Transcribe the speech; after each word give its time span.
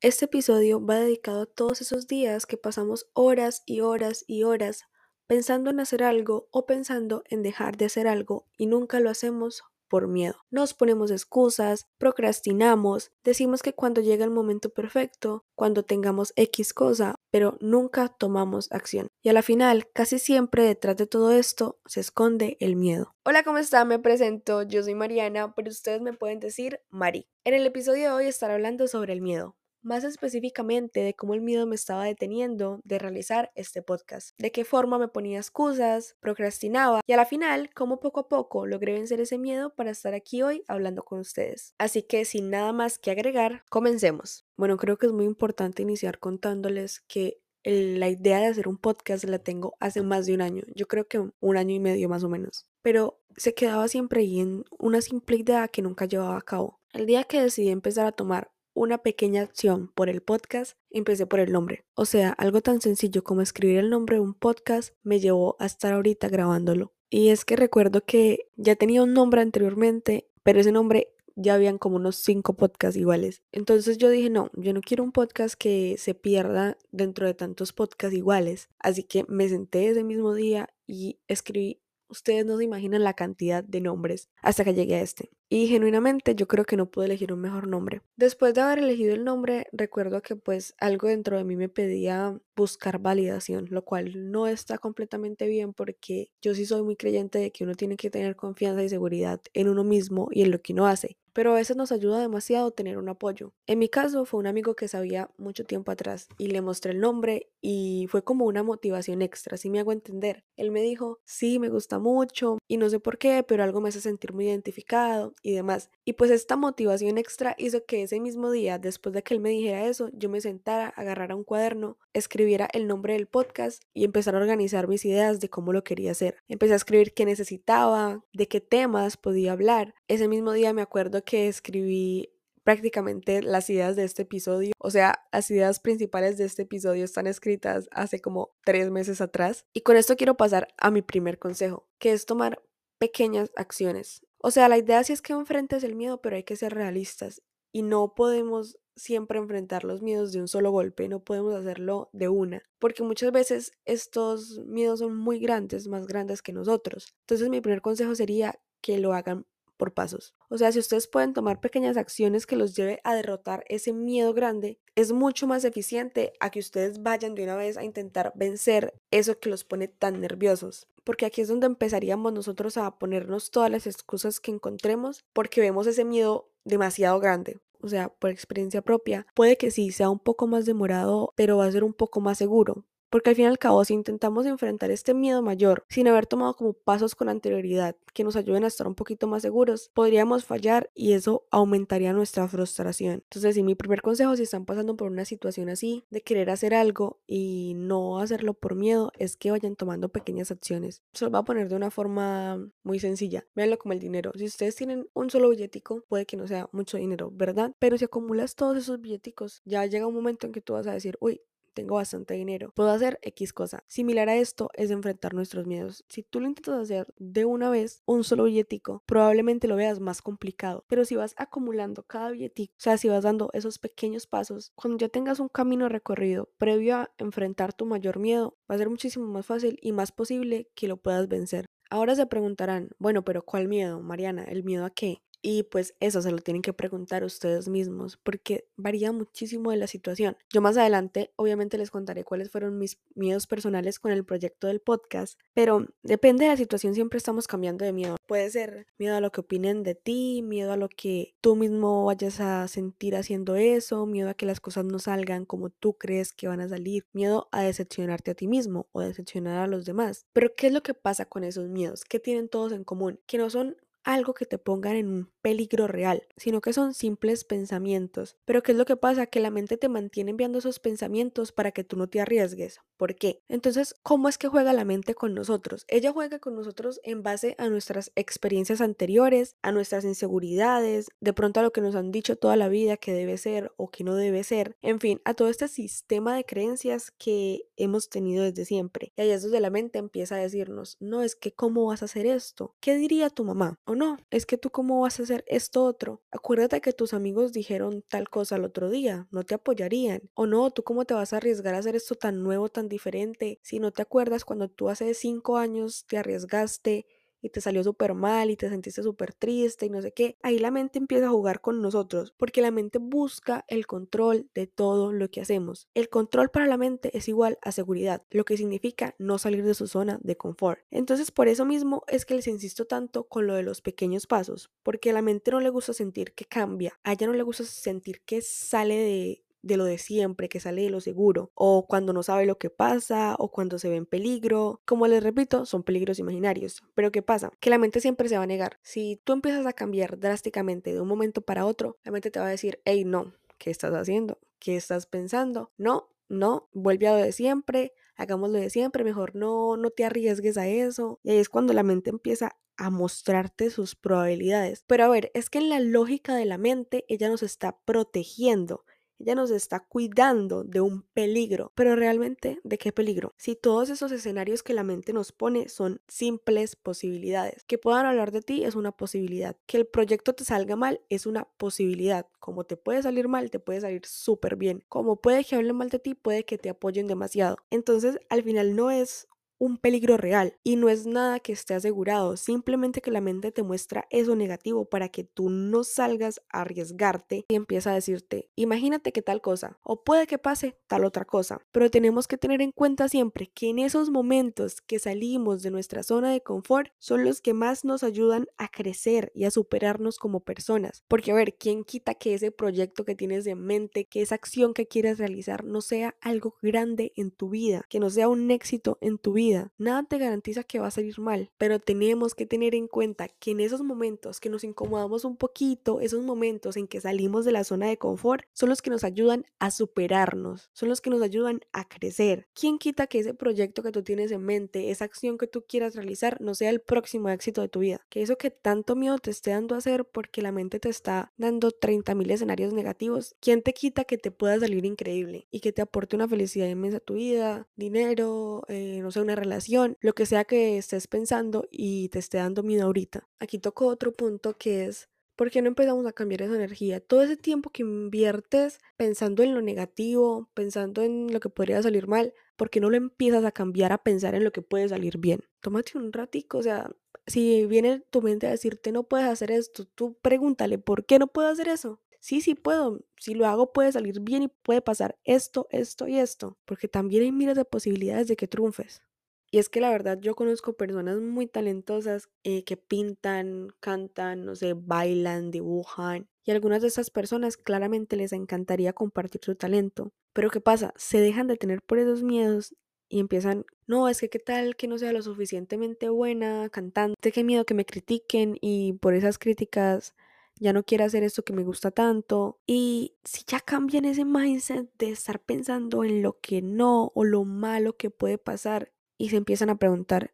Este 0.00 0.26
episodio 0.26 0.84
va 0.84 1.00
dedicado 1.00 1.42
a 1.42 1.46
todos 1.46 1.80
esos 1.80 2.06
días 2.06 2.46
que 2.46 2.56
pasamos 2.56 3.10
horas 3.14 3.64
y 3.66 3.80
horas 3.80 4.24
y 4.28 4.44
horas 4.44 4.84
pensando 5.26 5.70
en 5.70 5.80
hacer 5.80 6.04
algo 6.04 6.46
o 6.52 6.66
pensando 6.66 7.24
en 7.28 7.42
dejar 7.42 7.76
de 7.76 7.86
hacer 7.86 8.06
algo 8.06 8.46
y 8.56 8.66
nunca 8.66 9.00
lo 9.00 9.10
hacemos 9.10 9.64
por 9.88 10.06
miedo. 10.06 10.36
Nos 10.50 10.72
ponemos 10.72 11.10
excusas, 11.10 11.88
procrastinamos, 11.98 13.10
decimos 13.24 13.60
que 13.60 13.72
cuando 13.72 14.00
llega 14.00 14.24
el 14.24 14.30
momento 14.30 14.70
perfecto, 14.70 15.44
cuando 15.56 15.82
tengamos 15.82 16.32
X 16.36 16.72
cosa, 16.72 17.16
pero 17.32 17.58
nunca 17.60 18.06
tomamos 18.06 18.70
acción. 18.70 19.08
Y 19.20 19.30
a 19.30 19.32
la 19.32 19.42
final, 19.42 19.88
casi 19.92 20.20
siempre 20.20 20.62
detrás 20.62 20.96
de 20.96 21.08
todo 21.08 21.32
esto 21.32 21.80
se 21.86 21.98
esconde 21.98 22.56
el 22.60 22.76
miedo. 22.76 23.16
Hola, 23.24 23.42
¿cómo 23.42 23.58
están? 23.58 23.88
Me 23.88 23.98
presento, 23.98 24.62
yo 24.62 24.84
soy 24.84 24.94
Mariana, 24.94 25.54
pero 25.56 25.70
ustedes 25.70 26.00
me 26.00 26.12
pueden 26.12 26.38
decir 26.38 26.78
Mari. 26.88 27.26
En 27.42 27.54
el 27.54 27.66
episodio 27.66 28.10
de 28.10 28.10
hoy 28.10 28.26
estaré 28.26 28.54
hablando 28.54 28.86
sobre 28.86 29.12
el 29.12 29.22
miedo 29.22 29.57
más 29.82 30.04
específicamente 30.04 31.00
de 31.00 31.14
cómo 31.14 31.34
el 31.34 31.40
miedo 31.40 31.66
me 31.66 31.74
estaba 31.74 32.04
deteniendo 32.04 32.80
de 32.84 32.98
realizar 32.98 33.50
este 33.54 33.82
podcast, 33.82 34.38
de 34.38 34.52
qué 34.52 34.64
forma 34.64 34.98
me 34.98 35.08
ponía 35.08 35.38
excusas, 35.38 36.16
procrastinaba 36.20 37.00
y 37.06 37.12
a 37.12 37.16
la 37.16 37.26
final 37.26 37.70
cómo 37.74 38.00
poco 38.00 38.20
a 38.20 38.28
poco 38.28 38.66
logré 38.66 38.92
vencer 38.92 39.20
ese 39.20 39.38
miedo 39.38 39.74
para 39.74 39.90
estar 39.90 40.14
aquí 40.14 40.42
hoy 40.42 40.62
hablando 40.68 41.02
con 41.02 41.20
ustedes. 41.20 41.74
Así 41.78 42.02
que 42.02 42.24
sin 42.24 42.50
nada 42.50 42.72
más 42.72 42.98
que 42.98 43.10
agregar, 43.10 43.64
comencemos. 43.70 44.44
Bueno, 44.56 44.76
creo 44.76 44.98
que 44.98 45.06
es 45.06 45.12
muy 45.12 45.24
importante 45.24 45.82
iniciar 45.82 46.18
contándoles 46.18 47.00
que 47.00 47.40
la 47.64 48.08
idea 48.08 48.38
de 48.38 48.46
hacer 48.46 48.68
un 48.68 48.78
podcast 48.78 49.24
la 49.24 49.38
tengo 49.38 49.74
hace 49.80 50.02
más 50.02 50.26
de 50.26 50.34
un 50.34 50.40
año, 50.40 50.62
yo 50.74 50.86
creo 50.86 51.06
que 51.06 51.18
un 51.18 51.56
año 51.56 51.74
y 51.74 51.80
medio 51.80 52.08
más 52.08 52.24
o 52.24 52.28
menos, 52.28 52.66
pero 52.82 53.20
se 53.36 53.54
quedaba 53.54 53.88
siempre 53.88 54.22
ahí 54.22 54.40
en 54.40 54.64
una 54.78 55.00
simple 55.00 55.36
idea 55.36 55.68
que 55.68 55.82
nunca 55.82 56.06
llevaba 56.06 56.38
a 56.38 56.42
cabo. 56.42 56.80
El 56.92 57.06
día 57.06 57.24
que 57.24 57.42
decidí 57.42 57.68
empezar 57.68 58.06
a 58.06 58.12
tomar 58.12 58.50
una 58.78 58.98
pequeña 58.98 59.42
acción 59.42 59.92
por 59.94 60.08
el 60.08 60.22
podcast, 60.22 60.78
empecé 60.90 61.26
por 61.26 61.40
el 61.40 61.52
nombre. 61.52 61.84
O 61.94 62.04
sea, 62.04 62.30
algo 62.30 62.60
tan 62.60 62.80
sencillo 62.80 63.22
como 63.24 63.42
escribir 63.42 63.78
el 63.78 63.90
nombre 63.90 64.16
de 64.16 64.20
un 64.20 64.34
podcast 64.34 64.94
me 65.02 65.20
llevó 65.20 65.56
a 65.58 65.66
estar 65.66 65.92
ahorita 65.92 66.28
grabándolo. 66.28 66.92
Y 67.10 67.28
es 67.28 67.44
que 67.44 67.56
recuerdo 67.56 68.04
que 68.04 68.50
ya 68.56 68.76
tenía 68.76 69.02
un 69.02 69.14
nombre 69.14 69.40
anteriormente, 69.40 70.28
pero 70.42 70.60
ese 70.60 70.72
nombre 70.72 71.14
ya 71.36 71.54
habían 71.54 71.78
como 71.78 71.96
unos 71.96 72.16
cinco 72.16 72.54
podcasts 72.54 72.98
iguales. 72.98 73.42
Entonces 73.52 73.98
yo 73.98 74.10
dije, 74.10 74.28
no, 74.28 74.50
yo 74.54 74.72
no 74.72 74.80
quiero 74.80 75.04
un 75.04 75.12
podcast 75.12 75.54
que 75.54 75.96
se 75.98 76.14
pierda 76.14 76.76
dentro 76.90 77.26
de 77.26 77.34
tantos 77.34 77.72
podcasts 77.72 78.16
iguales. 78.16 78.68
Así 78.78 79.04
que 79.04 79.24
me 79.28 79.48
senté 79.48 79.88
ese 79.88 80.04
mismo 80.04 80.34
día 80.34 80.68
y 80.86 81.20
escribí 81.28 81.80
Ustedes 82.08 82.46
no 82.46 82.56
se 82.56 82.64
imaginan 82.64 83.04
la 83.04 83.12
cantidad 83.12 83.62
de 83.62 83.82
nombres 83.82 84.30
hasta 84.40 84.64
que 84.64 84.72
llegué 84.72 84.96
a 84.96 85.02
este. 85.02 85.30
Y 85.48 85.66
genuinamente 85.66 86.34
yo 86.34 86.46
creo 86.46 86.64
que 86.64 86.76
no 86.76 86.90
pude 86.90 87.06
elegir 87.06 87.32
un 87.32 87.40
mejor 87.40 87.66
nombre. 87.66 88.02
Después 88.16 88.54
de 88.54 88.60
haber 88.60 88.80
elegido 88.80 89.14
el 89.14 89.24
nombre, 89.24 89.66
recuerdo 89.72 90.20
que 90.20 90.36
pues 90.36 90.74
algo 90.78 91.08
dentro 91.08 91.36
de 91.36 91.44
mí 91.44 91.56
me 91.56 91.68
pedía 91.68 92.38
buscar 92.54 92.98
validación, 92.98 93.66
lo 93.70 93.84
cual 93.84 94.30
no 94.30 94.46
está 94.46 94.78
completamente 94.78 95.46
bien 95.46 95.72
porque 95.72 96.30
yo 96.42 96.54
sí 96.54 96.66
soy 96.66 96.82
muy 96.82 96.96
creyente 96.96 97.38
de 97.38 97.50
que 97.50 97.64
uno 97.64 97.74
tiene 97.74 97.96
que 97.96 98.10
tener 98.10 98.36
confianza 98.36 98.82
y 98.82 98.88
seguridad 98.88 99.40
en 99.54 99.68
uno 99.68 99.84
mismo 99.84 100.28
y 100.30 100.42
en 100.42 100.50
lo 100.50 100.60
que 100.60 100.72
uno 100.72 100.86
hace 100.86 101.16
pero 101.38 101.52
a 101.52 101.54
veces 101.54 101.76
nos 101.76 101.92
ayuda 101.92 102.18
demasiado 102.18 102.72
tener 102.72 102.98
un 102.98 103.08
apoyo. 103.08 103.52
En 103.68 103.78
mi 103.78 103.88
caso 103.88 104.24
fue 104.24 104.40
un 104.40 104.48
amigo 104.48 104.74
que 104.74 104.88
sabía 104.88 105.30
mucho 105.38 105.64
tiempo 105.64 105.92
atrás 105.92 106.26
y 106.36 106.48
le 106.48 106.62
mostré 106.62 106.90
el 106.90 106.98
nombre 106.98 107.52
y 107.60 108.08
fue 108.10 108.24
como 108.24 108.44
una 108.44 108.64
motivación 108.64 109.22
extra, 109.22 109.56
si 109.56 109.70
me 109.70 109.78
hago 109.78 109.92
entender. 109.92 110.42
Él 110.56 110.72
me 110.72 110.82
dijo, 110.82 111.20
sí, 111.24 111.60
me 111.60 111.68
gusta 111.68 112.00
mucho 112.00 112.58
y 112.66 112.76
no 112.76 112.90
sé 112.90 112.98
por 112.98 113.18
qué, 113.18 113.44
pero 113.44 113.62
algo 113.62 113.80
me 113.80 113.90
hace 113.90 114.00
sentir 114.00 114.32
muy 114.32 114.46
identificado 114.46 115.32
y 115.42 115.54
demás. 115.54 115.90
Y 116.04 116.14
pues 116.14 116.30
esta 116.30 116.56
motivación 116.56 117.18
extra 117.18 117.54
hizo 117.58 117.84
que 117.84 118.02
ese 118.02 118.20
mismo 118.20 118.50
día, 118.50 118.78
después 118.78 119.14
de 119.14 119.22
que 119.22 119.34
él 119.34 119.40
me 119.40 119.50
dijera 119.50 119.86
eso, 119.86 120.10
yo 120.12 120.28
me 120.28 120.40
sentara, 120.40 120.88
agarrara 120.88 121.36
un 121.36 121.44
cuaderno, 121.44 121.98
escribiera 122.12 122.68
el 122.72 122.86
nombre 122.86 123.14
del 123.14 123.26
podcast 123.26 123.82
y 123.94 124.04
empezara 124.04 124.38
a 124.38 124.42
organizar 124.42 124.88
mis 124.88 125.04
ideas 125.04 125.40
de 125.40 125.48
cómo 125.48 125.72
lo 125.72 125.84
quería 125.84 126.12
hacer. 126.12 126.36
Empecé 126.48 126.72
a 126.72 126.76
escribir 126.76 127.14
qué 127.14 127.24
necesitaba, 127.24 128.24
de 128.32 128.48
qué 128.48 128.60
temas 128.60 129.16
podía 129.16 129.52
hablar. 129.52 129.94
Ese 130.08 130.28
mismo 130.28 130.52
día 130.52 130.72
me 130.72 130.82
acuerdo 130.82 131.24
que 131.24 131.48
escribí 131.48 132.32
prácticamente 132.68 133.42
las 133.42 133.70
ideas 133.70 133.96
de 133.96 134.04
este 134.04 134.22
episodio. 134.22 134.72
O 134.78 134.90
sea, 134.90 135.26
las 135.32 135.50
ideas 135.50 135.80
principales 135.80 136.36
de 136.36 136.44
este 136.44 136.64
episodio 136.64 137.02
están 137.02 137.26
escritas 137.26 137.88
hace 137.92 138.20
como 138.20 138.50
tres 138.62 138.90
meses 138.90 139.22
atrás. 139.22 139.64
Y 139.72 139.80
con 139.80 139.96
esto 139.96 140.16
quiero 140.16 140.36
pasar 140.36 140.68
a 140.76 140.90
mi 140.90 141.00
primer 141.00 141.38
consejo, 141.38 141.88
que 141.98 142.12
es 142.12 142.26
tomar 142.26 142.62
pequeñas 142.98 143.50
acciones. 143.56 144.22
O 144.40 144.50
sea, 144.50 144.68
la 144.68 144.78
idea 144.78 145.02
sí 145.04 145.12
es 145.12 145.22
que 145.22 145.32
enfrentes 145.32 145.82
el 145.84 145.96
miedo, 145.96 146.20
pero 146.20 146.36
hay 146.36 146.44
que 146.44 146.56
ser 146.56 146.74
realistas. 146.74 147.42
Y 147.72 147.82
no 147.82 148.14
podemos 148.14 148.78
siempre 148.98 149.38
enfrentar 149.38 149.84
los 149.84 150.02
miedos 150.02 150.32
de 150.32 150.40
un 150.40 150.48
solo 150.48 150.70
golpe, 150.70 151.08
no 151.08 151.20
podemos 151.20 151.54
hacerlo 151.54 152.10
de 152.12 152.28
una, 152.28 152.62
porque 152.78 153.02
muchas 153.02 153.32
veces 153.32 153.72
estos 153.84 154.58
miedos 154.66 154.98
son 154.98 155.16
muy 155.16 155.38
grandes, 155.38 155.88
más 155.88 156.06
grandes 156.06 156.42
que 156.42 156.52
nosotros. 156.52 157.14
Entonces 157.20 157.48
mi 157.48 157.60
primer 157.60 157.80
consejo 157.80 158.14
sería 158.14 158.58
que 158.80 158.98
lo 158.98 159.12
hagan 159.12 159.46
por 159.78 159.94
pasos. 159.94 160.34
O 160.50 160.58
sea, 160.58 160.70
si 160.70 160.78
ustedes 160.78 161.06
pueden 161.06 161.32
tomar 161.32 161.60
pequeñas 161.60 161.96
acciones 161.96 162.44
que 162.44 162.56
los 162.56 162.76
lleve 162.76 163.00
a 163.04 163.14
derrotar 163.14 163.64
ese 163.68 163.94
miedo 163.94 164.34
grande, 164.34 164.78
es 164.94 165.12
mucho 165.12 165.46
más 165.46 165.64
eficiente 165.64 166.34
a 166.40 166.50
que 166.50 166.58
ustedes 166.58 167.02
vayan 167.02 167.34
de 167.34 167.44
una 167.44 167.56
vez 167.56 167.78
a 167.78 167.84
intentar 167.84 168.32
vencer 168.34 169.00
eso 169.10 169.38
que 169.38 169.48
los 169.48 169.64
pone 169.64 169.88
tan 169.88 170.20
nerviosos. 170.20 170.86
Porque 171.04 171.24
aquí 171.24 171.40
es 171.40 171.48
donde 171.48 171.66
empezaríamos 171.66 172.34
nosotros 172.34 172.76
a 172.76 172.98
ponernos 172.98 173.50
todas 173.50 173.70
las 173.70 173.86
excusas 173.86 174.40
que 174.40 174.50
encontremos 174.50 175.24
porque 175.32 175.62
vemos 175.62 175.86
ese 175.86 176.04
miedo 176.04 176.50
demasiado 176.64 177.18
grande. 177.20 177.58
O 177.80 177.88
sea, 177.88 178.08
por 178.08 178.30
experiencia 178.30 178.82
propia, 178.82 179.26
puede 179.34 179.56
que 179.56 179.70
sí 179.70 179.92
sea 179.92 180.10
un 180.10 180.18
poco 180.18 180.46
más 180.46 180.66
demorado, 180.66 181.32
pero 181.36 181.56
va 181.58 181.66
a 181.66 181.72
ser 181.72 181.84
un 181.84 181.94
poco 181.94 182.20
más 182.20 182.36
seguro. 182.36 182.84
Porque 183.10 183.30
al 183.30 183.36
fin 183.36 183.44
y 183.46 183.48
al 183.48 183.58
cabo, 183.58 183.84
si 183.84 183.94
intentamos 183.94 184.44
enfrentar 184.46 184.90
este 184.90 185.14
miedo 185.14 185.42
mayor 185.42 185.84
sin 185.88 186.08
haber 186.08 186.26
tomado 186.26 186.54
como 186.54 186.72
pasos 186.74 187.14
con 187.14 187.28
anterioridad 187.28 187.96
que 188.12 188.24
nos 188.24 188.36
ayuden 188.36 188.64
a 188.64 188.66
estar 188.66 188.86
un 188.86 188.94
poquito 188.94 189.26
más 189.26 189.42
seguros, 189.42 189.90
podríamos 189.94 190.44
fallar 190.44 190.90
y 190.94 191.12
eso 191.12 191.46
aumentaría 191.50 192.12
nuestra 192.12 192.48
frustración. 192.48 193.14
Entonces, 193.14 193.54
si 193.54 193.62
mi 193.62 193.74
primer 193.74 194.02
consejo, 194.02 194.36
si 194.36 194.42
están 194.42 194.66
pasando 194.66 194.96
por 194.96 195.10
una 195.10 195.24
situación 195.24 195.68
así, 195.68 196.04
de 196.10 196.20
querer 196.20 196.50
hacer 196.50 196.74
algo 196.74 197.20
y 197.26 197.74
no 197.76 198.18
hacerlo 198.18 198.54
por 198.54 198.74
miedo, 198.74 199.12
es 199.18 199.36
que 199.36 199.50
vayan 199.50 199.76
tomando 199.76 200.08
pequeñas 200.10 200.50
acciones. 200.50 201.02
Se 201.12 201.24
lo 201.24 201.30
voy 201.30 201.40
a 201.40 201.44
poner 201.44 201.68
de 201.68 201.76
una 201.76 201.90
forma 201.90 202.70
muy 202.82 202.98
sencilla. 202.98 203.46
Véanlo 203.54 203.78
como 203.78 203.92
el 203.92 204.00
dinero. 204.00 204.32
Si 204.34 204.44
ustedes 204.44 204.76
tienen 204.76 205.08
un 205.14 205.30
solo 205.30 205.48
billetico, 205.48 206.04
puede 206.08 206.26
que 206.26 206.36
no 206.36 206.46
sea 206.46 206.68
mucho 206.72 206.98
dinero, 206.98 207.30
¿verdad? 207.32 207.74
Pero 207.78 207.96
si 207.96 208.04
acumulas 208.04 208.54
todos 208.54 208.76
esos 208.76 209.00
billeticos, 209.00 209.62
ya 209.64 209.86
llega 209.86 210.06
un 210.06 210.14
momento 210.14 210.46
en 210.46 210.52
que 210.52 210.60
tú 210.60 210.74
vas 210.74 210.86
a 210.86 210.92
decir, 210.92 211.16
uy, 211.20 211.40
tengo 211.78 211.94
bastante 211.94 212.34
dinero, 212.34 212.72
puedo 212.74 212.90
hacer 212.90 213.20
X 213.22 213.52
cosa. 213.52 213.84
Similar 213.86 214.28
a 214.28 214.34
esto 214.34 214.68
es 214.74 214.90
enfrentar 214.90 215.32
nuestros 215.32 215.64
miedos. 215.64 216.04
Si 216.08 216.24
tú 216.24 216.40
lo 216.40 216.48
intentas 216.48 216.74
hacer 216.74 217.06
de 217.18 217.44
una 217.44 217.70
vez, 217.70 218.02
un 218.04 218.24
solo 218.24 218.44
billetico, 218.44 219.04
probablemente 219.06 219.68
lo 219.68 219.76
veas 219.76 220.00
más 220.00 220.20
complicado. 220.20 220.84
Pero 220.88 221.04
si 221.04 221.14
vas 221.14 221.34
acumulando 221.36 222.02
cada 222.02 222.32
billetico, 222.32 222.74
o 222.76 222.80
sea, 222.80 222.98
si 222.98 223.08
vas 223.08 223.22
dando 223.22 223.50
esos 223.52 223.78
pequeños 223.78 224.26
pasos, 224.26 224.72
cuando 224.74 224.98
ya 224.98 225.08
tengas 225.08 225.38
un 225.38 225.48
camino 225.48 225.88
recorrido 225.88 226.48
previo 226.58 226.96
a 226.96 227.10
enfrentar 227.16 227.72
tu 227.72 227.86
mayor 227.86 228.18
miedo, 228.18 228.58
va 228.68 228.74
a 228.74 228.78
ser 228.78 228.90
muchísimo 228.90 229.26
más 229.28 229.46
fácil 229.46 229.78
y 229.80 229.92
más 229.92 230.10
posible 230.10 230.68
que 230.74 230.88
lo 230.88 230.96
puedas 230.96 231.28
vencer. 231.28 231.66
Ahora 231.90 232.16
se 232.16 232.26
preguntarán, 232.26 232.90
bueno, 232.98 233.24
pero 233.24 233.42
¿cuál 233.42 233.68
miedo, 233.68 234.00
Mariana? 234.00 234.42
¿El 234.42 234.64
miedo 234.64 234.84
a 234.84 234.90
qué? 234.90 235.22
Y 235.40 235.64
pues 235.64 235.94
eso 236.00 236.20
se 236.22 236.30
lo 236.30 236.38
tienen 236.38 236.62
que 236.62 236.72
preguntar 236.72 237.24
ustedes 237.24 237.68
mismos 237.68 238.16
porque 238.16 238.68
varía 238.76 239.12
muchísimo 239.12 239.70
de 239.70 239.76
la 239.76 239.86
situación. 239.86 240.36
Yo 240.52 240.60
más 240.60 240.76
adelante 240.76 241.32
obviamente 241.36 241.78
les 241.78 241.90
contaré 241.90 242.24
cuáles 242.24 242.50
fueron 242.50 242.78
mis 242.78 242.98
miedos 243.14 243.46
personales 243.46 243.98
con 243.98 244.12
el 244.12 244.24
proyecto 244.24 244.66
del 244.66 244.80
podcast, 244.80 245.38
pero 245.54 245.86
depende 246.02 246.44
de 246.44 246.50
la 246.50 246.56
situación 246.56 246.94
siempre 246.94 247.18
estamos 247.18 247.46
cambiando 247.46 247.84
de 247.84 247.92
miedo. 247.92 248.16
Puede 248.26 248.50
ser 248.50 248.86
miedo 248.98 249.16
a 249.16 249.20
lo 249.20 249.30
que 249.30 249.40
opinen 249.40 249.82
de 249.82 249.94
ti, 249.94 250.42
miedo 250.42 250.72
a 250.72 250.76
lo 250.76 250.88
que 250.88 251.34
tú 251.40 251.56
mismo 251.56 252.04
vayas 252.04 252.40
a 252.40 252.66
sentir 252.68 253.16
haciendo 253.16 253.56
eso, 253.56 254.06
miedo 254.06 254.28
a 254.28 254.34
que 254.34 254.46
las 254.46 254.60
cosas 254.60 254.84
no 254.84 254.98
salgan 254.98 255.44
como 255.44 255.70
tú 255.70 255.94
crees 255.94 256.32
que 256.32 256.48
van 256.48 256.60
a 256.60 256.68
salir, 256.68 257.06
miedo 257.12 257.48
a 257.52 257.62
decepcionarte 257.62 258.32
a 258.32 258.34
ti 258.34 258.46
mismo 258.48 258.88
o 258.92 259.00
decepcionar 259.00 259.58
a 259.58 259.66
los 259.66 259.84
demás. 259.84 260.26
Pero 260.32 260.54
¿qué 260.56 260.66
es 260.66 260.72
lo 260.72 260.82
que 260.82 260.94
pasa 260.94 261.26
con 261.26 261.44
esos 261.44 261.68
miedos? 261.68 262.04
¿Qué 262.04 262.18
tienen 262.18 262.48
todos 262.48 262.72
en 262.72 262.84
común? 262.84 263.20
Que 263.26 263.38
no 263.38 263.50
son 263.50 263.76
algo 264.04 264.34
que 264.34 264.46
te 264.46 264.58
pongan 264.58 264.96
en 264.96 265.08
un 265.08 265.32
peligro 265.42 265.86
real, 265.88 266.26
sino 266.36 266.60
que 266.60 266.72
son 266.72 266.94
simples 266.94 267.44
pensamientos. 267.44 268.36
Pero 268.44 268.62
¿qué 268.62 268.72
es 268.72 268.78
lo 268.78 268.84
que 268.84 268.96
pasa? 268.96 269.26
Que 269.26 269.40
la 269.40 269.50
mente 269.50 269.76
te 269.76 269.88
mantiene 269.88 270.30
enviando 270.32 270.58
esos 270.58 270.78
pensamientos 270.80 271.52
para 271.52 271.72
que 271.72 271.84
tú 271.84 271.96
no 271.96 272.08
te 272.08 272.20
arriesgues. 272.20 272.80
¿Por 272.98 273.14
qué? 273.14 273.40
Entonces, 273.48 273.94
¿cómo 274.02 274.28
es 274.28 274.38
que 274.38 274.48
juega 274.48 274.72
la 274.72 274.84
mente 274.84 275.14
con 275.14 275.32
nosotros? 275.32 275.84
Ella 275.88 276.12
juega 276.12 276.40
con 276.40 276.56
nosotros 276.56 277.00
en 277.04 277.22
base 277.22 277.54
a 277.56 277.68
nuestras 277.68 278.10
experiencias 278.16 278.80
anteriores, 278.80 279.56
a 279.62 279.70
nuestras 279.70 280.04
inseguridades, 280.04 281.08
de 281.20 281.32
pronto 281.32 281.60
a 281.60 281.62
lo 281.62 281.72
que 281.72 281.80
nos 281.80 281.94
han 281.94 282.10
dicho 282.10 282.36
toda 282.36 282.56
la 282.56 282.68
vida 282.68 282.96
que 282.96 283.14
debe 283.14 283.38
ser 283.38 283.72
o 283.76 283.88
que 283.90 284.02
no 284.02 284.16
debe 284.16 284.42
ser, 284.42 284.76
en 284.82 284.98
fin, 284.98 285.20
a 285.24 285.34
todo 285.34 285.48
este 285.48 285.68
sistema 285.68 286.34
de 286.34 286.44
creencias 286.44 287.12
que 287.12 287.62
hemos 287.76 288.10
tenido 288.10 288.42
desde 288.42 288.64
siempre. 288.64 289.12
Y 289.16 289.22
ahí 289.22 289.30
es 289.30 289.42
donde 289.42 289.60
la 289.60 289.70
mente 289.70 290.00
empieza 290.00 290.34
a 290.34 290.38
decirnos, 290.38 290.96
no, 290.98 291.22
es 291.22 291.36
que 291.36 291.52
cómo 291.52 291.86
vas 291.86 292.02
a 292.02 292.06
hacer 292.06 292.26
esto, 292.26 292.74
¿qué 292.80 292.96
diría 292.96 293.30
tu 293.30 293.44
mamá? 293.44 293.78
O 293.84 293.94
no, 293.94 294.18
es 294.30 294.44
que 294.44 294.58
tú 294.58 294.70
cómo 294.70 295.00
vas 295.00 295.20
a 295.20 295.22
hacer 295.22 295.44
esto 295.46 295.84
otro. 295.84 296.20
Acuérdate 296.32 296.80
que 296.80 296.92
tus 296.92 297.14
amigos 297.14 297.52
dijeron 297.52 298.02
tal 298.08 298.28
cosa 298.28 298.56
el 298.56 298.64
otro 298.64 298.90
día, 298.90 299.28
no 299.30 299.44
te 299.44 299.54
apoyarían. 299.54 300.22
O 300.34 300.46
no, 300.46 300.70
tú 300.72 300.82
cómo 300.82 301.04
te 301.04 301.14
vas 301.14 301.32
a 301.32 301.36
arriesgar 301.36 301.74
a 301.76 301.78
hacer 301.78 301.94
esto 301.94 302.16
tan 302.16 302.42
nuevo, 302.42 302.68
tan 302.68 302.87
diferente, 302.88 303.58
si 303.62 303.78
no 303.78 303.92
te 303.92 304.02
acuerdas 304.02 304.44
cuando 304.44 304.68
tú 304.68 304.88
hace 304.88 305.14
cinco 305.14 305.56
años 305.56 306.04
te 306.06 306.18
arriesgaste 306.18 307.06
y 307.40 307.50
te 307.50 307.60
salió 307.60 307.84
súper 307.84 308.14
mal 308.14 308.50
y 308.50 308.56
te 308.56 308.68
sentiste 308.68 309.02
súper 309.02 309.32
triste 309.32 309.86
y 309.86 309.90
no 309.90 310.02
sé 310.02 310.12
qué, 310.12 310.36
ahí 310.42 310.58
la 310.58 310.70
mente 310.70 310.98
empieza 310.98 311.26
a 311.26 311.30
jugar 311.30 311.60
con 311.60 311.80
nosotros 311.80 312.34
porque 312.36 312.60
la 312.60 312.70
mente 312.70 312.98
busca 312.98 313.64
el 313.68 313.86
control 313.86 314.48
de 314.54 314.66
todo 314.66 315.12
lo 315.12 315.30
que 315.30 315.40
hacemos. 315.40 315.88
El 315.94 316.08
control 316.08 316.50
para 316.50 316.66
la 316.66 316.76
mente 316.76 317.16
es 317.16 317.28
igual 317.28 317.58
a 317.62 317.72
seguridad, 317.72 318.22
lo 318.30 318.44
que 318.44 318.56
significa 318.56 319.14
no 319.18 319.38
salir 319.38 319.64
de 319.64 319.74
su 319.74 319.86
zona 319.86 320.18
de 320.22 320.36
confort. 320.36 320.80
Entonces 320.90 321.30
por 321.30 321.48
eso 321.48 321.64
mismo 321.64 322.04
es 322.08 322.24
que 322.24 322.34
les 322.34 322.46
insisto 322.46 322.86
tanto 322.86 323.24
con 323.24 323.46
lo 323.46 323.54
de 323.54 323.62
los 323.62 323.80
pequeños 323.80 324.26
pasos, 324.26 324.70
porque 324.82 325.10
a 325.10 325.12
la 325.12 325.22
mente 325.22 325.50
no 325.50 325.60
le 325.60 325.70
gusta 325.70 325.92
sentir 325.92 326.32
que 326.32 326.44
cambia, 326.44 326.98
a 327.04 327.12
ella 327.12 327.26
no 327.26 327.32
le 327.32 327.42
gusta 327.42 327.64
sentir 327.64 328.22
que 328.22 328.42
sale 328.42 328.96
de 328.96 329.44
de 329.62 329.76
lo 329.76 329.84
de 329.84 329.98
siempre, 329.98 330.48
que 330.48 330.60
sale 330.60 330.82
de 330.82 330.90
lo 330.90 331.00
seguro, 331.00 331.50
o 331.54 331.86
cuando 331.86 332.12
no 332.12 332.22
sabe 332.22 332.46
lo 332.46 332.58
que 332.58 332.70
pasa, 332.70 333.34
o 333.38 333.50
cuando 333.50 333.78
se 333.78 333.88
ve 333.88 333.96
en 333.96 334.06
peligro. 334.06 334.80
Como 334.84 335.06
les 335.06 335.22
repito, 335.22 335.66
son 335.66 335.82
peligros 335.82 336.18
imaginarios. 336.18 336.82
Pero 336.94 337.12
¿qué 337.12 337.22
pasa? 337.22 337.52
Que 337.60 337.70
la 337.70 337.78
mente 337.78 338.00
siempre 338.00 338.28
se 338.28 338.36
va 338.36 338.44
a 338.44 338.46
negar. 338.46 338.78
Si 338.82 339.20
tú 339.24 339.32
empiezas 339.32 339.66
a 339.66 339.72
cambiar 339.72 340.18
drásticamente 340.18 340.92
de 340.92 341.00
un 341.00 341.08
momento 341.08 341.42
para 341.42 341.66
otro, 341.66 341.98
la 342.04 342.12
mente 342.12 342.30
te 342.30 342.40
va 342.40 342.46
a 342.46 342.50
decir, 342.50 342.80
hey, 342.84 343.04
no, 343.04 343.34
¿qué 343.58 343.70
estás 343.70 343.94
haciendo? 343.94 344.38
¿Qué 344.58 344.76
estás 344.76 345.06
pensando? 345.06 345.72
No, 345.76 346.10
no, 346.28 346.68
vuelve 346.72 347.08
a 347.08 347.12
lo 347.12 347.18
de 347.18 347.32
siempre, 347.32 347.92
hagamos 348.16 348.50
lo 348.50 348.58
de 348.58 348.70
siempre, 348.70 349.04
mejor 349.04 349.34
no, 349.34 349.76
no 349.76 349.90
te 349.90 350.04
arriesgues 350.04 350.58
a 350.58 350.66
eso. 350.66 351.20
Y 351.22 351.30
ahí 351.30 351.38
es 351.38 351.48
cuando 351.48 351.72
la 351.72 351.82
mente 351.82 352.10
empieza 352.10 352.56
a 352.76 352.90
mostrarte 352.90 353.70
sus 353.70 353.96
probabilidades. 353.96 354.84
Pero 354.86 355.04
a 355.04 355.08
ver, 355.08 355.30
es 355.34 355.50
que 355.50 355.58
en 355.58 355.68
la 355.68 355.80
lógica 355.80 356.34
de 356.34 356.44
la 356.44 356.58
mente 356.58 357.04
ella 357.08 357.28
nos 357.28 357.42
está 357.42 357.78
protegiendo, 357.84 358.84
ella 359.18 359.34
nos 359.34 359.50
está 359.50 359.80
cuidando 359.80 360.64
de 360.64 360.80
un 360.80 361.02
peligro, 361.02 361.72
pero 361.74 361.96
realmente, 361.96 362.60
¿de 362.64 362.78
qué 362.78 362.92
peligro? 362.92 363.34
Si 363.36 363.56
todos 363.56 363.90
esos 363.90 364.12
escenarios 364.12 364.62
que 364.62 364.74
la 364.74 364.84
mente 364.84 365.12
nos 365.12 365.32
pone 365.32 365.68
son 365.68 366.00
simples 366.08 366.76
posibilidades. 366.76 367.64
Que 367.64 367.78
puedan 367.78 368.06
hablar 368.06 368.30
de 368.30 368.42
ti 368.42 368.64
es 368.64 368.74
una 368.74 368.92
posibilidad. 368.92 369.56
Que 369.66 369.78
el 369.78 369.86
proyecto 369.86 370.34
te 370.34 370.44
salga 370.44 370.76
mal 370.76 371.00
es 371.08 371.26
una 371.26 371.44
posibilidad. 371.44 372.26
Como 372.38 372.64
te 372.64 372.76
puede 372.76 373.02
salir 373.02 373.28
mal, 373.28 373.50
te 373.50 373.58
puede 373.58 373.80
salir 373.80 374.02
súper 374.06 374.56
bien. 374.56 374.84
Como 374.88 375.16
puede 375.16 375.44
que 375.44 375.56
hablen 375.56 375.76
mal 375.76 375.90
de 375.90 375.98
ti, 375.98 376.14
puede 376.14 376.44
que 376.44 376.58
te 376.58 376.70
apoyen 376.70 377.06
demasiado. 377.06 377.56
Entonces, 377.70 378.18
al 378.28 378.42
final 378.42 378.76
no 378.76 378.90
es 378.90 379.28
un 379.58 379.76
peligro 379.76 380.16
real 380.16 380.56
y 380.62 380.76
no 380.76 380.88
es 380.88 381.06
nada 381.06 381.40
que 381.40 381.52
esté 381.52 381.74
asegurado, 381.74 382.36
simplemente 382.36 383.00
que 383.00 383.10
la 383.10 383.20
mente 383.20 383.52
te 383.52 383.62
muestra 383.62 384.06
eso 384.10 384.36
negativo 384.36 384.84
para 384.84 385.08
que 385.08 385.24
tú 385.24 385.50
no 385.50 385.84
salgas 385.84 386.40
a 386.50 386.62
arriesgarte 386.62 387.44
y 387.48 387.54
empieza 387.54 387.90
a 387.90 387.94
decirte, 387.94 388.48
imagínate 388.54 389.12
que 389.12 389.22
tal 389.22 389.40
cosa 389.40 389.78
o 389.82 390.04
puede 390.04 390.26
que 390.26 390.38
pase 390.38 390.78
tal 390.86 391.04
otra 391.04 391.24
cosa, 391.24 391.60
pero 391.72 391.90
tenemos 391.90 392.28
que 392.28 392.38
tener 392.38 392.62
en 392.62 392.72
cuenta 392.72 393.08
siempre 393.08 393.50
que 393.52 393.68
en 393.68 393.78
esos 393.78 394.10
momentos 394.10 394.80
que 394.80 394.98
salimos 394.98 395.62
de 395.62 395.70
nuestra 395.70 396.02
zona 396.02 396.30
de 396.30 396.42
confort 396.42 396.92
son 396.98 397.24
los 397.24 397.40
que 397.40 397.54
más 397.54 397.84
nos 397.84 398.02
ayudan 398.02 398.46
a 398.56 398.68
crecer 398.68 399.32
y 399.34 399.44
a 399.44 399.50
superarnos 399.50 400.18
como 400.18 400.40
personas, 400.40 401.04
porque 401.08 401.32
a 401.32 401.34
ver, 401.34 401.56
¿quién 401.56 401.84
quita 401.84 402.14
que 402.14 402.34
ese 402.34 402.52
proyecto 402.52 403.04
que 403.04 403.14
tienes 403.14 403.46
en 403.46 403.60
mente, 403.60 404.04
que 404.04 404.22
esa 404.22 404.36
acción 404.36 404.74
que 404.74 404.86
quieres 404.86 405.18
realizar 405.18 405.64
no 405.64 405.80
sea 405.80 406.16
algo 406.20 406.56
grande 406.62 407.12
en 407.16 407.30
tu 407.30 407.50
vida, 407.50 407.84
que 407.88 408.00
no 408.00 408.10
sea 408.10 408.28
un 408.28 408.50
éxito 408.50 408.98
en 409.00 409.18
tu 409.18 409.32
vida? 409.32 409.47
Nada 409.78 410.02
te 410.04 410.18
garantiza 410.18 410.62
que 410.62 410.78
va 410.78 410.88
a 410.88 410.90
salir 410.90 411.18
mal, 411.18 411.50
pero 411.58 411.78
tenemos 411.78 412.34
que 412.34 412.46
tener 412.46 412.74
en 412.74 412.88
cuenta 412.88 413.28
que 413.28 413.52
en 413.52 413.60
esos 413.60 413.82
momentos 413.82 414.40
que 414.40 414.50
nos 414.50 414.64
incomodamos 414.64 415.24
un 415.24 415.36
poquito, 415.36 416.00
esos 416.00 416.22
momentos 416.24 416.76
en 416.76 416.86
que 416.86 417.00
salimos 417.00 417.44
de 417.44 417.52
la 417.52 417.64
zona 417.64 417.86
de 417.86 417.96
confort, 417.96 418.44
son 418.52 418.68
los 418.68 418.82
que 418.82 418.90
nos 418.90 419.04
ayudan 419.04 419.44
a 419.58 419.70
superarnos, 419.70 420.70
son 420.72 420.88
los 420.88 421.00
que 421.00 421.10
nos 421.10 421.22
ayudan 421.22 421.60
a 421.72 421.88
crecer. 421.88 422.48
¿Quién 422.54 422.78
quita 422.78 423.06
que 423.06 423.20
ese 423.20 423.34
proyecto 423.34 423.82
que 423.82 423.92
tú 423.92 424.02
tienes 424.02 424.30
en 424.32 424.42
mente, 424.42 424.90
esa 424.90 425.04
acción 425.04 425.38
que 425.38 425.46
tú 425.46 425.64
quieras 425.66 425.94
realizar, 425.94 426.40
no 426.40 426.54
sea 426.54 426.70
el 426.70 426.80
próximo 426.80 427.28
éxito 427.30 427.60
de 427.60 427.68
tu 427.68 427.80
vida? 427.80 428.00
Que 428.08 428.22
eso 428.22 428.36
que 428.36 428.50
tanto 428.50 428.96
miedo 428.96 429.18
te 429.18 429.30
esté 429.30 429.50
dando 429.50 429.74
a 429.74 429.78
hacer 429.78 430.04
porque 430.04 430.42
la 430.42 430.52
mente 430.52 430.80
te 430.80 430.88
está 430.88 431.32
dando 431.36 431.70
30.000 431.70 432.30
escenarios 432.30 432.72
negativos, 432.72 433.34
¿quién 433.40 433.62
te 433.62 433.72
quita 433.72 434.04
que 434.04 434.18
te 434.18 434.30
pueda 434.30 434.58
salir 434.60 434.84
increíble 434.84 435.46
y 435.50 435.60
que 435.60 435.72
te 435.72 435.82
aporte 435.82 436.16
una 436.16 436.28
felicidad 436.28 436.68
inmensa 436.68 436.98
a 436.98 437.00
tu 437.00 437.14
vida, 437.14 437.68
dinero, 437.76 438.62
eh, 438.68 439.00
no 439.02 439.10
sé, 439.10 439.20
una 439.20 439.36
relación, 439.40 439.96
lo 440.00 440.14
que 440.14 440.26
sea 440.26 440.44
que 440.44 440.78
estés 440.78 441.06
pensando 441.06 441.66
y 441.70 442.08
te 442.10 442.18
esté 442.18 442.38
dando 442.38 442.62
miedo 442.62 442.84
ahorita. 442.84 443.28
Aquí 443.38 443.58
toco 443.58 443.86
otro 443.86 444.12
punto 444.12 444.56
que 444.56 444.86
es 444.86 445.08
¿Por 445.38 445.52
qué 445.52 445.62
no 445.62 445.68
empezamos 445.68 446.04
a 446.04 446.12
cambiar 446.12 446.42
esa 446.42 446.56
energía? 446.56 446.98
Todo 446.98 447.22
ese 447.22 447.36
tiempo 447.36 447.70
que 447.70 447.82
inviertes 447.82 448.80
pensando 448.96 449.44
en 449.44 449.54
lo 449.54 449.62
negativo, 449.62 450.50
pensando 450.52 451.00
en 451.02 451.32
lo 451.32 451.38
que 451.38 451.48
podría 451.48 451.80
salir 451.80 452.08
mal, 452.08 452.34
¿por 452.56 452.70
qué 452.70 452.80
no 452.80 452.90
lo 452.90 452.96
empiezas 452.96 453.44
a 453.44 453.52
cambiar 453.52 453.92
a 453.92 454.02
pensar 454.02 454.34
en 454.34 454.42
lo 454.42 454.50
que 454.50 454.62
puede 454.62 454.88
salir 454.88 455.18
bien? 455.18 455.44
Tómate 455.60 455.96
un 455.96 456.12
ratico, 456.12 456.58
o 456.58 456.62
sea, 456.64 456.90
si 457.28 457.66
viene 457.66 458.02
tu 458.10 458.20
mente 458.20 458.48
a 458.48 458.50
decirte 458.50 458.90
no 458.90 459.04
puedes 459.04 459.28
hacer 459.28 459.52
esto, 459.52 459.84
tú 459.84 460.18
pregúntale, 460.22 460.76
¿por 460.76 461.06
qué 461.06 461.20
no 461.20 461.28
puedo 461.28 461.46
hacer 461.46 461.68
eso? 461.68 462.00
Sí, 462.18 462.40
sí 462.40 462.56
puedo, 462.56 462.98
si 463.16 463.34
lo 463.34 463.46
hago 463.46 463.72
puede 463.72 463.92
salir 463.92 464.18
bien 464.18 464.42
y 464.42 464.48
puede 464.48 464.82
pasar 464.82 465.20
esto, 465.22 465.68
esto 465.70 466.08
y 466.08 466.18
esto, 466.18 466.58
porque 466.64 466.88
también 466.88 467.22
hay 467.22 467.30
miles 467.30 467.54
de 467.54 467.64
posibilidades 467.64 468.26
de 468.26 468.34
que 468.34 468.48
triunfes. 468.48 469.02
Y 469.50 469.58
es 469.58 469.68
que 469.68 469.80
la 469.80 469.90
verdad 469.90 470.18
yo 470.20 470.34
conozco 470.34 470.74
personas 470.74 471.18
muy 471.20 471.46
talentosas 471.46 472.28
eh, 472.44 472.64
que 472.64 472.76
pintan, 472.76 473.68
cantan, 473.80 474.44
no 474.44 474.54
sé, 474.54 474.74
bailan, 474.74 475.50
dibujan. 475.50 476.28
Y 476.44 476.50
algunas 476.50 476.82
de 476.82 476.88
esas 476.88 477.10
personas 477.10 477.56
claramente 477.56 478.16
les 478.16 478.32
encantaría 478.32 478.92
compartir 478.92 479.40
su 479.44 479.54
talento. 479.54 480.12
Pero 480.34 480.50
¿qué 480.50 480.60
pasa? 480.60 480.92
Se 480.96 481.20
dejan 481.20 481.46
de 481.46 481.56
tener 481.56 481.80
por 481.82 481.98
esos 481.98 482.22
miedos 482.22 482.74
y 483.08 483.20
empiezan, 483.20 483.64
no, 483.86 484.08
es 484.08 484.20
que 484.20 484.28
qué 484.28 484.38
tal 484.38 484.76
que 484.76 484.86
no 484.86 484.98
sea 484.98 485.12
lo 485.12 485.22
suficientemente 485.22 486.10
buena 486.10 486.68
cantante, 486.68 487.32
qué 487.32 487.42
miedo 487.42 487.64
que 487.64 487.74
me 487.74 487.86
critiquen 487.86 488.58
y 488.60 488.94
por 488.94 489.14
esas 489.14 489.38
críticas 489.38 490.14
ya 490.60 490.72
no 490.72 490.82
quiero 490.84 491.04
hacer 491.04 491.22
esto 491.22 491.42
que 491.42 491.52
me 491.52 491.62
gusta 491.62 491.90
tanto. 491.90 492.60
Y 492.66 493.16
si 493.24 493.42
ya 493.46 493.60
cambian 493.60 494.04
ese 494.04 494.24
mindset 494.24 494.90
de 494.98 495.10
estar 495.10 495.40
pensando 495.40 496.04
en 496.04 496.22
lo 496.22 496.38
que 496.40 496.60
no 496.62 497.12
o 497.14 497.24
lo 497.24 497.44
malo 497.44 497.96
que 497.96 498.10
puede 498.10 498.38
pasar 498.38 498.92
y 499.18 499.28
se 499.28 499.36
empiezan 499.36 499.68
a 499.68 499.78
preguntar, 499.78 500.32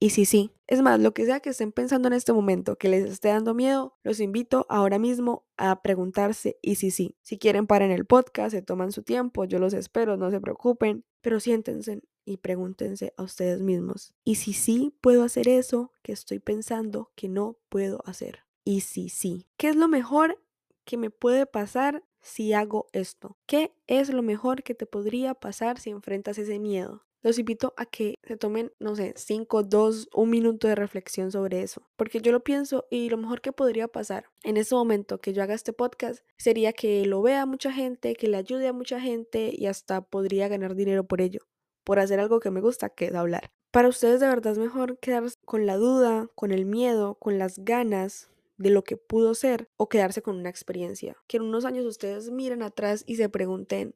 ¿y 0.00 0.10
si 0.10 0.24
sí? 0.24 0.50
Es 0.66 0.82
más, 0.82 0.98
lo 0.98 1.14
que 1.14 1.24
sea 1.24 1.38
que 1.38 1.50
estén 1.50 1.70
pensando 1.70 2.08
en 2.08 2.14
este 2.14 2.32
momento, 2.32 2.76
que 2.76 2.88
les 2.88 3.08
esté 3.08 3.28
dando 3.28 3.54
miedo, 3.54 3.96
los 4.02 4.18
invito 4.18 4.66
ahora 4.68 4.98
mismo 4.98 5.46
a 5.56 5.82
preguntarse, 5.82 6.58
¿y 6.60 6.74
si 6.74 6.90
sí? 6.90 7.16
Si 7.22 7.38
quieren 7.38 7.66
en 7.70 7.90
el 7.92 8.06
podcast, 8.06 8.50
se 8.50 8.62
toman 8.62 8.90
su 8.90 9.04
tiempo, 9.04 9.44
yo 9.44 9.60
los 9.60 9.74
espero, 9.74 10.16
no 10.16 10.30
se 10.32 10.40
preocupen, 10.40 11.04
pero 11.20 11.38
siéntense 11.38 12.02
y 12.24 12.38
pregúntense 12.38 13.14
a 13.16 13.22
ustedes 13.22 13.60
mismos, 13.60 14.14
¿y 14.24 14.36
si 14.36 14.52
sí 14.52 14.92
puedo 15.00 15.22
hacer 15.22 15.48
eso 15.48 15.92
que 16.02 16.12
estoy 16.12 16.38
pensando 16.38 17.12
que 17.14 17.28
no 17.28 17.58
puedo 17.68 18.00
hacer? 18.04 18.40
¿Y 18.64 18.80
si 18.80 19.08
sí? 19.08 19.46
¿Qué 19.56 19.68
es 19.68 19.76
lo 19.76 19.88
mejor 19.88 20.42
que 20.84 20.96
me 20.96 21.10
puede 21.10 21.46
pasar 21.46 22.04
si 22.20 22.52
hago 22.52 22.86
esto? 22.92 23.36
¿Qué 23.46 23.72
es 23.86 24.12
lo 24.12 24.22
mejor 24.22 24.62
que 24.62 24.74
te 24.74 24.86
podría 24.86 25.34
pasar 25.34 25.78
si 25.78 25.90
enfrentas 25.90 26.38
ese 26.38 26.58
miedo? 26.58 27.04
Los 27.22 27.38
invito 27.38 27.72
a 27.76 27.86
que 27.86 28.16
se 28.24 28.36
tomen, 28.36 28.72
no 28.80 28.96
sé, 28.96 29.14
5, 29.16 29.62
2, 29.62 30.08
un 30.12 30.30
minuto 30.30 30.66
de 30.66 30.74
reflexión 30.74 31.30
sobre 31.30 31.62
eso. 31.62 31.88
Porque 31.96 32.20
yo 32.20 32.32
lo 32.32 32.42
pienso 32.42 32.86
y 32.90 33.10
lo 33.10 33.16
mejor 33.16 33.40
que 33.40 33.52
podría 33.52 33.86
pasar 33.86 34.26
en 34.42 34.56
ese 34.56 34.74
momento 34.74 35.20
que 35.20 35.32
yo 35.32 35.42
haga 35.42 35.54
este 35.54 35.72
podcast 35.72 36.24
sería 36.36 36.72
que 36.72 37.06
lo 37.06 37.22
vea 37.22 37.46
mucha 37.46 37.72
gente, 37.72 38.14
que 38.14 38.26
le 38.26 38.36
ayude 38.36 38.66
a 38.66 38.72
mucha 38.72 39.00
gente 39.00 39.52
y 39.56 39.66
hasta 39.66 40.00
podría 40.00 40.48
ganar 40.48 40.74
dinero 40.74 41.04
por 41.04 41.20
ello, 41.20 41.46
por 41.84 42.00
hacer 42.00 42.18
algo 42.18 42.40
que 42.40 42.50
me 42.50 42.60
gusta, 42.60 42.90
que 42.90 43.06
es 43.06 43.14
hablar. 43.14 43.52
Para 43.70 43.88
ustedes 43.88 44.18
de 44.18 44.26
verdad 44.26 44.52
es 44.52 44.58
mejor 44.58 44.98
quedarse 44.98 45.36
con 45.44 45.64
la 45.64 45.76
duda, 45.76 46.28
con 46.34 46.50
el 46.50 46.66
miedo, 46.66 47.14
con 47.14 47.38
las 47.38 47.60
ganas 47.60 48.30
de 48.56 48.70
lo 48.70 48.84
que 48.84 48.96
pudo 48.96 49.34
ser 49.34 49.68
o 49.76 49.88
quedarse 49.88 50.22
con 50.22 50.36
una 50.36 50.50
experiencia. 50.50 51.16
Que 51.26 51.36
en 51.36 51.44
unos 51.44 51.64
años 51.64 51.86
ustedes 51.86 52.30
miren 52.30 52.62
atrás 52.62 53.04
y 53.06 53.16
se 53.16 53.28
pregunten, 53.28 53.94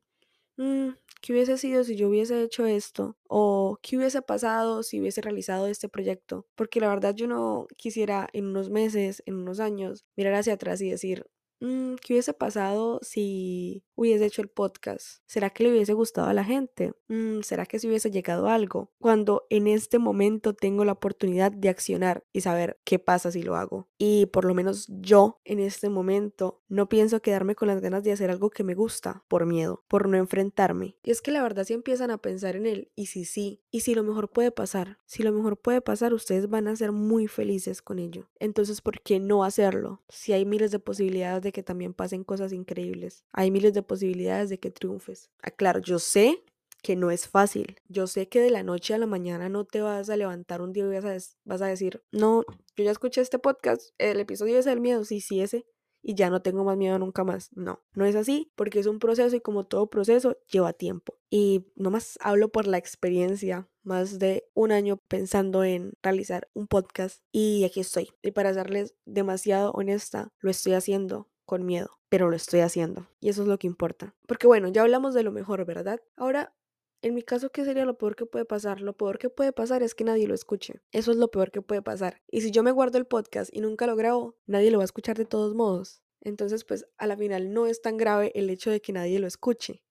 Mm, 0.58 0.90
¿qué 1.20 1.32
hubiese 1.32 1.58
sido 1.58 1.84
si 1.84 1.96
yo 1.96 2.08
hubiese 2.08 2.42
hecho 2.42 2.64
esto? 2.66 3.16
¿O 3.28 3.78
qué 3.82 3.96
hubiese 3.98 4.22
pasado 4.22 4.82
si 4.82 5.00
hubiese 5.00 5.20
realizado 5.20 5.66
este 5.66 5.88
proyecto? 5.88 6.46
Porque 6.54 6.80
la 6.80 6.88
verdad 6.88 7.14
yo 7.14 7.26
no 7.26 7.66
quisiera 7.76 8.28
en 8.32 8.46
unos 8.46 8.70
meses, 8.70 9.22
en 9.26 9.34
unos 9.36 9.60
años, 9.60 10.04
mirar 10.16 10.34
hacia 10.34 10.54
atrás 10.54 10.80
y 10.80 10.90
decir, 10.90 11.26
mm, 11.60 11.96
¿qué 11.96 12.14
hubiese 12.14 12.32
pasado 12.32 13.00
si 13.02 13.84
hubiese 13.96 14.26
hecho 14.26 14.42
el 14.42 14.48
podcast? 14.48 15.22
¿Será 15.26 15.50
que 15.50 15.64
le 15.64 15.70
hubiese 15.72 15.94
gustado 15.94 16.28
a 16.28 16.34
la 16.34 16.44
gente? 16.44 16.92
Mm, 17.08 17.40
¿Será 17.40 17.66
que 17.66 17.78
se 17.78 17.88
hubiese 17.88 18.10
llegado 18.10 18.48
algo? 18.48 18.92
Cuando 18.98 19.46
en 19.50 19.66
este 19.66 19.98
momento 19.98 20.54
tengo 20.54 20.84
la 20.84 20.92
oportunidad 20.92 21.50
de 21.50 21.68
accionar 21.68 22.24
y 22.32 22.42
saber 22.42 22.78
qué 22.84 22.98
pasa 22.98 23.30
si 23.30 23.42
lo 23.42 23.56
hago. 23.56 23.88
Y 23.98 24.26
por 24.26 24.44
lo 24.44 24.54
menos 24.54 24.86
yo 24.88 25.40
en 25.44 25.58
este 25.58 25.88
momento 25.88 26.62
no 26.68 26.88
pienso 26.88 27.20
quedarme 27.20 27.54
con 27.54 27.68
las 27.68 27.80
ganas 27.80 28.02
de 28.02 28.12
hacer 28.12 28.30
algo 28.30 28.50
que 28.50 28.64
me 28.64 28.74
gusta 28.74 29.24
por 29.28 29.46
miedo, 29.46 29.84
por 29.88 30.08
no 30.08 30.16
enfrentarme. 30.16 30.96
Y 31.02 31.10
es 31.10 31.22
que 31.22 31.30
la 31.30 31.42
verdad 31.42 31.64
si 31.64 31.72
empiezan 31.72 32.10
a 32.10 32.18
pensar 32.18 32.56
en 32.56 32.66
él 32.66 32.90
y 32.94 33.06
si 33.06 33.24
sí, 33.24 33.62
y 33.70 33.80
si 33.80 33.94
lo 33.94 34.02
mejor 34.02 34.30
puede 34.30 34.50
pasar, 34.50 34.98
si 35.06 35.22
lo 35.22 35.32
mejor 35.32 35.56
puede 35.58 35.80
pasar, 35.80 36.12
ustedes 36.12 36.48
van 36.48 36.68
a 36.68 36.76
ser 36.76 36.92
muy 36.92 37.28
felices 37.28 37.82
con 37.82 37.98
ello. 37.98 38.28
Entonces, 38.38 38.80
¿por 38.80 39.00
qué 39.00 39.20
no 39.20 39.44
hacerlo? 39.44 40.02
Si 40.08 40.32
hay 40.32 40.44
miles 40.44 40.70
de 40.70 40.78
posibilidades 40.78 41.42
de 41.42 41.52
que 41.52 41.62
también 41.62 41.94
pasen 41.94 42.24
cosas 42.24 42.52
increíbles. 42.52 43.24
Hay 43.32 43.50
miles 43.50 43.72
de 43.74 43.82
posibilidades 43.86 44.50
de 44.50 44.58
que 44.58 44.70
triunfes. 44.70 45.30
Aclaro, 45.42 45.80
yo 45.80 45.98
sé 45.98 46.42
que 46.82 46.96
no 46.96 47.10
es 47.10 47.28
fácil. 47.28 47.80
Yo 47.88 48.06
sé 48.06 48.28
que 48.28 48.40
de 48.40 48.50
la 48.50 48.62
noche 48.62 48.94
a 48.94 48.98
la 48.98 49.06
mañana 49.06 49.48
no 49.48 49.64
te 49.64 49.80
vas 49.80 50.08
a 50.08 50.16
levantar 50.16 50.62
un 50.62 50.72
día 50.72 50.84
y 50.84 51.00
vas 51.00 51.04
a, 51.04 51.36
vas 51.44 51.62
a 51.62 51.66
decir, 51.66 52.02
no, 52.12 52.44
yo 52.76 52.84
ya 52.84 52.92
escuché 52.92 53.20
este 53.20 53.38
podcast, 53.38 53.90
el 53.98 54.20
episodio 54.20 54.58
es 54.58 54.66
el 54.66 54.80
miedo, 54.80 55.04
sí, 55.04 55.20
sí, 55.20 55.40
ese, 55.40 55.66
y 56.00 56.14
ya 56.14 56.30
no 56.30 56.40
tengo 56.40 56.62
más 56.62 56.76
miedo 56.76 56.96
nunca 57.00 57.24
más. 57.24 57.50
No, 57.56 57.82
no 57.94 58.04
es 58.04 58.14
así, 58.14 58.52
porque 58.54 58.78
es 58.78 58.86
un 58.86 59.00
proceso 59.00 59.34
y 59.34 59.40
como 59.40 59.64
todo 59.64 59.90
proceso 59.90 60.38
lleva 60.48 60.72
tiempo. 60.72 61.18
Y 61.28 61.66
nomás 61.74 62.16
hablo 62.20 62.50
por 62.50 62.68
la 62.68 62.78
experiencia, 62.78 63.68
más 63.82 64.20
de 64.20 64.48
un 64.54 64.70
año 64.70 64.98
pensando 65.08 65.64
en 65.64 65.94
realizar 66.02 66.48
un 66.54 66.68
podcast 66.68 67.22
y 67.32 67.64
aquí 67.64 67.80
estoy. 67.80 68.10
Y 68.22 68.30
para 68.30 68.54
serles 68.54 68.94
demasiado 69.04 69.72
honesta, 69.72 70.32
lo 70.38 70.50
estoy 70.50 70.74
haciendo 70.74 71.28
con 71.46 71.64
miedo, 71.64 71.98
pero 72.10 72.28
lo 72.28 72.36
estoy 72.36 72.60
haciendo. 72.60 73.08
Y 73.20 73.30
eso 73.30 73.42
es 73.42 73.48
lo 73.48 73.58
que 73.58 73.66
importa. 73.66 74.14
Porque 74.26 74.46
bueno, 74.46 74.68
ya 74.68 74.82
hablamos 74.82 75.14
de 75.14 75.22
lo 75.22 75.32
mejor, 75.32 75.64
¿verdad? 75.64 76.00
Ahora 76.16 76.54
en 77.02 77.14
mi 77.14 77.22
caso, 77.22 77.50
¿qué 77.50 77.64
sería 77.64 77.84
lo 77.84 77.98
peor 77.98 78.16
que 78.16 78.26
puede 78.26 78.44
pasar? 78.44 78.80
Lo 78.80 78.96
peor 78.96 79.18
que 79.18 79.30
puede 79.30 79.52
pasar 79.52 79.82
es 79.82 79.94
que 79.94 80.04
nadie 80.04 80.26
lo 80.26 80.34
escuche. 80.34 80.82
Eso 80.92 81.12
es 81.12 81.18
lo 81.18 81.30
peor 81.30 81.50
que 81.50 81.62
puede 81.62 81.82
pasar. 81.82 82.22
Y 82.28 82.40
si 82.40 82.50
yo 82.50 82.62
me 82.62 82.72
guardo 82.72 82.98
el 82.98 83.06
podcast 83.06 83.50
y 83.52 83.60
nunca 83.60 83.86
lo 83.86 83.96
grabo, 83.96 84.36
nadie 84.46 84.70
lo 84.70 84.78
va 84.78 84.84
a 84.84 84.86
escuchar 84.86 85.16
de 85.16 85.24
todos 85.24 85.54
modos. 85.54 86.02
Entonces, 86.20 86.64
pues 86.64 86.86
a 86.96 87.06
la 87.06 87.16
final 87.16 87.52
no 87.52 87.66
es 87.66 87.82
tan 87.82 87.96
grave 87.96 88.32
el 88.34 88.50
hecho 88.50 88.70
de 88.70 88.80
que 88.80 88.92
nadie 88.92 89.20
lo 89.20 89.26
escuche. 89.26 89.82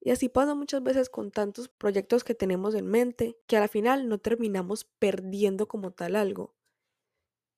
Y 0.00 0.10
así 0.10 0.28
pasa 0.28 0.54
muchas 0.54 0.82
veces 0.82 1.10
con 1.10 1.30
tantos 1.30 1.68
proyectos 1.68 2.24
que 2.24 2.34
tenemos 2.34 2.74
en 2.74 2.86
mente, 2.86 3.36
que 3.46 3.56
a 3.56 3.60
la 3.60 3.68
final 3.68 4.08
no 4.08 4.18
terminamos 4.18 4.84
perdiendo 4.98 5.66
como 5.66 5.92
tal 5.92 6.14
algo, 6.14 6.54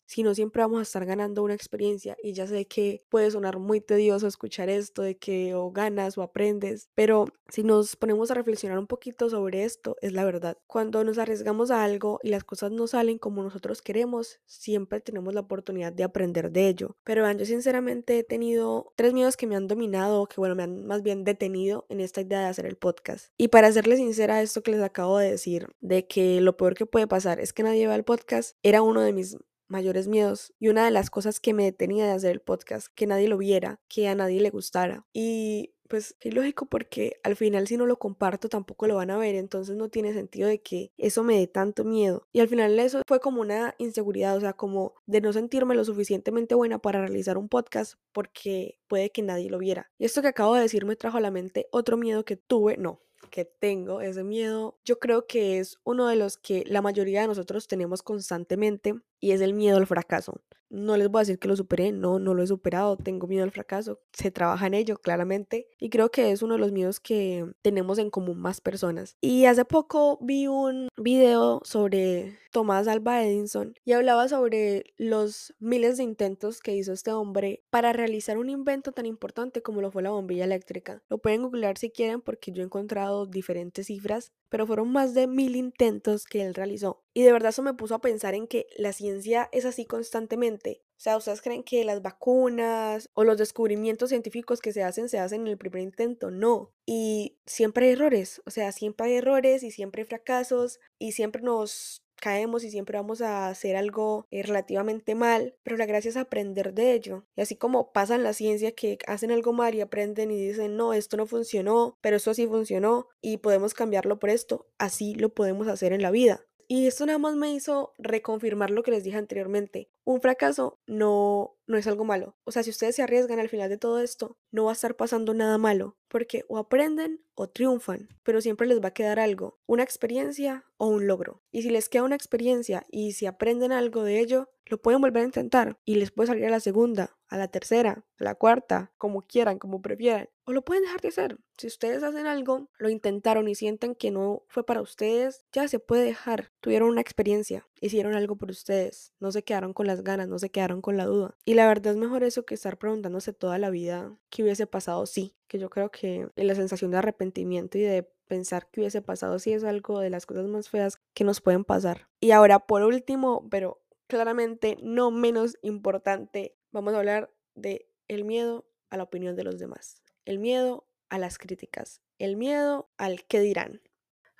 sino 0.07 0.35
siempre 0.35 0.63
vamos 0.63 0.81
a 0.81 0.83
estar 0.83 1.05
ganando 1.05 1.43
una 1.43 1.55
experiencia 1.55 2.17
y 2.23 2.33
ya 2.33 2.47
sé 2.47 2.67
que 2.67 3.05
puede 3.09 3.31
sonar 3.31 3.59
muy 3.59 3.81
tedioso 3.81 4.27
escuchar 4.27 4.69
esto 4.69 5.03
de 5.03 5.17
que 5.17 5.55
o 5.55 5.71
ganas 5.71 6.17
o 6.17 6.23
aprendes, 6.23 6.89
pero 6.95 7.27
si 7.49 7.63
nos 7.63 7.95
ponemos 7.97 8.31
a 8.31 8.35
reflexionar 8.35 8.79
un 8.79 8.87
poquito 8.87 9.31
sobre 9.31 9.65
esto, 9.65 9.97
es 10.01 10.13
la 10.13 10.25
verdad. 10.25 10.59
Cuando 10.67 11.05
nos 11.05 11.19
arriesgamos 11.19 11.71
a 11.71 11.85
algo 11.85 12.19
y 12.23 12.31
las 12.31 12.45
cosas 12.45 12.73
no 12.73 12.87
salen 12.87 13.19
como 13.19 13.43
nosotros 13.43 13.83
queremos, 13.83 14.41
siempre 14.47 15.01
tenemos 15.01 15.33
la 15.35 15.41
oportunidad 15.41 15.93
de 15.93 16.05
aprender 16.05 16.51
de 16.51 16.69
ello. 16.69 16.97
Pero 17.05 17.31
yo 17.33 17.45
sinceramente 17.45 18.19
he 18.19 18.25
tenido 18.25 18.93
tres 18.97 19.13
miedos 19.13 19.37
que 19.37 19.47
me 19.47 19.57
han 19.57 19.69
dominado, 19.69 20.27
que 20.27 20.37
bueno, 20.37 20.55
me 20.55 20.65
han 20.65 20.87
más 20.87 21.03
bien 21.03 21.25
detenido 21.25 21.87
en 21.89 22.01
esta 22.01 22.21
idea 22.21 22.41
de 22.41 22.47
hacer 22.47 22.67
el 22.67 22.77
podcast. 22.77 23.33
Y 23.37 23.49
para 23.49 23.71
serles 23.71 23.99
sincera, 23.99 24.43
esto 24.43 24.63
que 24.63 24.73
les 24.73 24.83
acabo 24.83 25.19
de 25.19 25.31
decir, 25.31 25.69
de 25.81 26.07
que 26.07 26.41
lo 26.41 26.57
peor 26.57 26.75
que 26.75 26.87
puede 26.87 27.07
pasar 27.07 27.41
es 27.41 27.53
que 27.53 27.63
nadie 27.63 27.87
vea 27.87 27.97
el 27.97 28.05
podcast, 28.05 28.57
era 28.63 28.83
uno 28.83 29.01
de 29.01 29.13
mis 29.13 29.37
mayores 29.69 30.09
miedos 30.09 30.53
y 30.59 30.69
una 30.69 30.85
de 30.85 30.91
las 30.91 31.11
cosas 31.11 31.41
que 31.41 31.55
me 31.55 31.65
detenía 31.65 32.07
de 32.07 32.13
hacer 32.13 32.33
el 32.33 32.41
podcast, 32.41 32.89
que 32.95 33.07
nadie 33.07 33.29
lo 33.29 33.39
viera, 33.39 33.81
que 33.89 34.09
a 34.09 34.15
nadie 34.15 34.41
le 34.41 34.51
gustara. 34.51 35.07
Y 35.13 35.73
pues 35.89 36.17
es 36.21 36.35
lógico 36.35 36.67
porque 36.67 37.21
al 37.23 37.37
final 37.37 37.67
si 37.67 37.77
no 37.77 37.87
lo 37.87 37.99
comparto 37.99 38.49
tampoco 38.49 38.87
lo 38.87 38.97
van 38.97 39.11
a 39.11 39.19
ver, 39.19 39.35
entonces 39.35 39.77
no 39.77 39.89
tiene 39.89 40.13
sentido 40.13 40.49
de 40.49 40.61
que 40.61 40.93
eso 40.97 41.23
me 41.23 41.39
dé 41.39 41.47
tanto 41.47 41.85
miedo. 41.85 42.27
Y 42.33 42.41
al 42.41 42.49
final 42.49 42.79
eso 42.79 43.03
fue 43.07 43.21
como 43.21 43.41
una 43.41 43.75
inseguridad, 43.79 44.37
o 44.37 44.41
sea, 44.41 44.55
como 44.55 44.95
de 45.07 45.21
no 45.21 45.33
sentirme 45.33 45.75
lo 45.75 45.85
suficientemente 45.85 46.55
buena 46.55 46.79
para 46.79 47.01
realizar 47.01 47.39
un 47.39 47.49
podcast 47.49 47.95
porque 48.13 48.79
puede 48.89 49.11
que 49.11 49.23
nadie 49.23 49.51
lo 49.51 49.59
viera. 49.59 49.91
Y 49.99 50.05
esto 50.05 50.23
que 50.23 50.29
acabo 50.29 50.55
de 50.55 50.63
decir 50.63 50.85
me 50.85 50.97
trajo 50.97 51.19
a 51.19 51.21
la 51.21 51.31
mente 51.31 51.69
otro 51.71 51.97
miedo 51.97 52.25
que 52.25 52.37
tuve, 52.37 52.77
no, 52.77 53.01
que 53.37 53.45
tengo, 53.45 54.01
ese 54.01 54.25
miedo, 54.25 54.79
yo 54.87 54.99
creo 54.99 55.27
que 55.27 55.59
es 55.59 55.79
uno 55.85 56.07
de 56.07 56.17
los 56.17 56.39
que 56.39 56.65
la 56.67 56.81
mayoría 56.81 57.21
de 57.21 57.27
nosotros 57.27 57.69
tenemos 57.69 58.03
constantemente 58.03 58.95
y 59.21 59.33
es 59.33 59.43
el 59.43 59.53
miedo 59.53 59.77
al 59.77 59.87
fracaso. 59.87 60.41
No 60.69 60.97
les 60.97 61.09
voy 61.09 61.21
a 61.21 61.23
decir 61.23 61.39
que 61.39 61.49
lo 61.49 61.57
superé, 61.57 61.93
no, 61.93 62.19
no 62.19 62.35
lo 62.35 62.43
he 62.43 62.47
superado, 62.47 62.97
tengo 62.97 63.27
miedo 63.27 63.45
al 63.45 63.51
fracaso, 63.51 64.01
se 64.13 64.31
trabaja 64.31 64.67
en 64.67 64.75
ello 64.75 64.99
claramente 64.99 65.69
y 65.79 65.91
creo 65.91 66.11
que 66.11 66.33
es 66.33 66.43
uno 66.43 66.55
de 66.55 66.61
los 66.61 66.73
miedos 66.73 67.01
que 67.01 67.47
tenemos 67.63 67.99
en 67.99 68.11
común 68.11 68.39
más 68.39 68.61
personas. 68.61 69.17
Y 69.21 69.45
hace 69.45 69.65
poco 69.65 70.19
vi 70.21 70.47
un 70.47 70.89
video 70.97 71.61
sobre 71.65 72.39
Tomás 72.51 72.89
Alba 72.89 73.23
Edison 73.23 73.75
y 73.85 73.93
hablaba 73.93 74.29
sobre 74.29 74.85
los 74.97 75.55
miles 75.59 75.99
de 75.99 76.05
intentos 76.05 76.61
que 76.61 76.75
hizo 76.75 76.93
este 76.93 77.13
hombre 77.13 77.63
para 77.71 77.93
realizar 77.93 78.39
un 78.39 78.49
invento 78.49 78.93
tan 78.93 79.07
importante 79.07 79.63
como 79.63 79.81
lo 79.81 79.91
fue 79.91 80.03
la 80.03 80.11
bombilla 80.11 80.45
eléctrica. 80.45 81.03
Lo 81.09 81.19
pueden 81.19 81.43
googlear 81.43 81.79
si 81.79 81.91
quieren 81.91 82.21
porque 82.23 82.53
yo 82.53 82.63
he 82.63 82.65
encontrado 82.65 83.27
diferentes 83.27 83.89
cifras, 83.89 84.33
pero 84.57 84.67
fueron 84.67 84.91
más 84.91 85.13
de 85.13 85.27
mil 85.27 85.55
intentos 85.55 86.25
que 86.25 86.41
él 86.41 86.55
realizó. 86.55 87.05
Y 87.13 87.25
de 87.25 87.31
verdad 87.31 87.51
eso 87.51 87.63
me 87.63 87.75
puso 87.75 87.95
a 87.95 88.01
pensar 88.01 88.35
en 88.35 88.47
que 88.47 88.67
la 88.79 88.95
ciencia 88.95 89.51
es 89.53 89.67
así 89.67 89.85
constantemente. 89.85 90.83
O 90.93 90.99
sea, 90.99 91.19
¿ustedes 91.19 91.43
creen 91.43 91.63
que 91.63 91.85
las 91.85 92.01
vacunas 92.01 93.11
o 93.13 93.25
los 93.25 93.37
descubrimientos 93.37 94.09
científicos 94.09 94.63
que 94.63 94.73
se 94.73 94.83
hacen 94.83 95.11
se 95.11 95.19
hacen 95.19 95.43
en 95.43 95.49
el 95.49 95.59
primer 95.59 95.83
intento? 95.83 96.31
No. 96.31 96.73
Y 96.87 97.37
siempre 97.45 97.85
hay 97.85 97.93
errores. 97.93 98.41
O 98.47 98.51
sea, 98.51 98.73
siempre 98.73 99.09
hay 99.09 99.17
errores 99.17 99.63
y 99.63 99.71
siempre 99.71 100.01
hay 100.01 100.09
fracasos 100.09 100.81
y 100.99 101.13
siempre 101.13 101.43
nos 101.43 102.06
caemos 102.21 102.65
y 102.65 102.71
siempre 102.71 102.99
vamos 102.99 103.21
a 103.21 103.49
hacer 103.49 103.77
algo 103.77 104.27
eh, 104.31 104.43
relativamente 104.43 105.15
mal, 105.15 105.55
pero 105.63 105.77
la 105.77 105.87
gracia 105.87 106.09
es 106.09 106.17
aprender 106.17 106.75
de 106.75 106.93
ello. 106.93 107.25
Y 107.37 107.43
así 107.43 107.57
como 107.57 107.93
pasa 107.93 108.15
en 108.15 108.23
la 108.23 108.33
ciencia 108.33 108.73
que 108.73 108.99
hacen 109.07 109.31
algo 109.31 109.53
mal 109.53 109.75
y 109.75 109.81
aprenden 109.81 110.31
y 110.31 110.37
dicen, 110.37 110.77
no, 110.77 110.93
esto 110.93 111.17
no 111.17 111.27
funcionó, 111.27 111.97
pero 112.01 112.17
esto 112.17 112.35
sí 112.35 112.47
funcionó 112.47 113.09
y 113.21 113.39
podemos 113.39 113.75
cambiarlo 113.75 114.19
por 114.19 114.31
esto, 114.31 114.67
así 114.79 115.15
lo 115.15 115.31
podemos 115.31 115.69
hacer 115.69 115.93
en 115.93 116.03
la 116.03 116.11
vida. 116.11 116.47
Y 116.69 116.87
esto 116.87 117.07
nada 117.07 117.19
más 117.19 117.37
me 117.37 117.53
hizo 117.53 117.93
reconfirmar 117.97 118.71
lo 118.71 118.83
que 118.83 118.91
les 118.91 119.05
dije 119.05 119.17
anteriormente. 119.17 119.89
Un 120.05 120.21
fracaso 120.21 120.81
no, 120.87 121.56
no 121.67 121.77
es 121.77 121.87
algo 121.87 122.05
malo. 122.05 122.37
O 122.45 122.53
sea, 122.53 122.63
si 122.63 122.71
ustedes 122.71 122.97
se 122.97 123.03
arriesgan 123.03 123.39
al 123.39 123.49
final 123.49 123.69
de 123.69 123.79
todo 123.79 124.01
esto, 124.01 124.39
no 124.51 124.65
va 124.65 124.71
a 124.71 124.75
estar 124.75 124.97
pasando 124.97 125.35
nada 125.35 125.59
malo, 125.59 125.97
porque 126.09 126.45
o 126.49 126.59
aprenden 126.59 127.25
o 127.35 127.49
triunfan, 127.49 128.09
pero 128.23 128.41
siempre 128.41 128.67
les 128.67 128.83
va 128.83 128.89
a 128.89 128.95
quedar 128.95 129.19
algo, 129.19 129.59
una 129.67 129.83
experiencia 129.83 130.65
o 130.79 130.89
un 130.89 131.07
logro. 131.07 131.43
Y 131.51 131.63
si 131.63 131.71
les 131.71 131.89
queda 131.89 132.05
una 132.05 132.17
experiencia 132.17 132.87
y 132.91 133.13
si 133.13 133.27
aprenden 133.27 133.73
algo 133.73 134.03
de 134.03 134.21
ello, 134.21 134.49
lo 134.67 134.83
pueden 134.83 135.01
volver 135.01 135.23
a 135.23 135.27
intentar 135.27 135.79
y 135.85 135.95
les 135.95 136.11
puede 136.11 136.29
salir 136.29 136.47
a 136.47 136.51
la 136.51 136.61
segunda, 136.61 137.17
a 137.29 137.39
la 137.39 137.49
tercera, 137.49 138.05
a 138.19 138.25
la 138.25 138.35
cuarta, 138.35 138.93
como 138.99 139.23
quieran, 139.23 139.59
como 139.59 139.81
prefieran. 139.81 140.29
O 140.45 140.53
lo 140.53 140.65
pueden 140.65 140.85
dejar 140.85 141.01
de 141.01 141.09
hacer. 141.09 141.39
Si 141.57 141.67
ustedes 141.67 142.03
hacen 142.03 142.27
algo, 142.27 142.69
lo 142.79 142.89
intentaron 142.89 143.49
y 143.49 143.55
sienten 143.55 143.95
que 143.95 144.11
no 144.11 144.43
fue 144.49 144.65
para 144.65 144.83
ustedes, 144.83 145.45
ya 145.53 145.69
se 145.69 145.79
puede 145.79 146.05
dejar. 146.05 146.53
Tuvieron 146.61 146.89
una 146.89 147.01
experiencia, 147.01 147.67
hicieron 147.81 148.15
algo 148.15 148.37
por 148.37 148.51
ustedes, 148.51 149.13
no 149.21 149.31
se 149.31 149.45
quedaron 149.45 149.73
con 149.73 149.87
las 149.87 150.03
ganas, 150.03 150.29
no 150.29 150.39
se 150.39 150.51
quedaron 150.51 150.83
con 150.83 150.97
la 150.97 151.07
duda. 151.07 151.37
La 151.57 151.67
verdad 151.67 151.93
es 151.93 151.99
mejor 151.99 152.23
eso 152.23 152.45
que 152.45 152.55
estar 152.55 152.79
preguntándose 152.79 153.33
toda 153.33 153.59
la 153.59 153.71
vida 153.71 154.17
qué 154.31 154.43
hubiese 154.43 154.67
pasado 154.67 155.07
sí, 155.07 155.35
que 155.49 155.59
yo 155.59 155.71
creo 155.71 155.91
que 155.91 156.29
la 156.37 156.55
sensación 156.55 156.91
de 156.91 156.99
arrepentimiento 156.99 157.79
y 157.79 157.83
de 157.83 158.05
pensar 158.29 158.69
que 158.71 158.81
hubiese 158.81 159.03
pasado 159.03 159.39
sí 159.39 159.53
es 159.53 159.65
algo 159.65 160.01
de 160.01 160.11
las 160.11 160.27
cosas 160.27 160.47
más 160.47 160.69
feas 160.69 161.01
que 161.15 161.25
nos 161.25 161.41
pueden 161.41 161.65
pasar. 161.65 162.09
Y 162.21 162.33
ahora, 162.33 162.61
por 162.61 162.83
último, 162.83 163.49
pero 163.51 163.81
claramente 164.07 164.77
no 164.83 165.11
menos 165.11 165.59
importante, 165.63 166.57
vamos 166.73 166.95
a 166.95 166.99
hablar 166.99 167.33
de 167.55 167.89
el 168.09 168.25
miedo 168.25 168.67
a 168.91 168.97
la 168.97 169.05
opinión 169.05 169.35
de 169.35 169.45
los 169.45 169.59
demás, 169.59 170.03
el 170.25 170.39
miedo 170.39 170.87
a 171.09 171.19
las 171.19 171.39
críticas, 171.39 172.03
el 172.19 172.37
miedo 172.37 172.91
al 172.99 173.25
qué 173.25 173.41
dirán. 173.41 173.81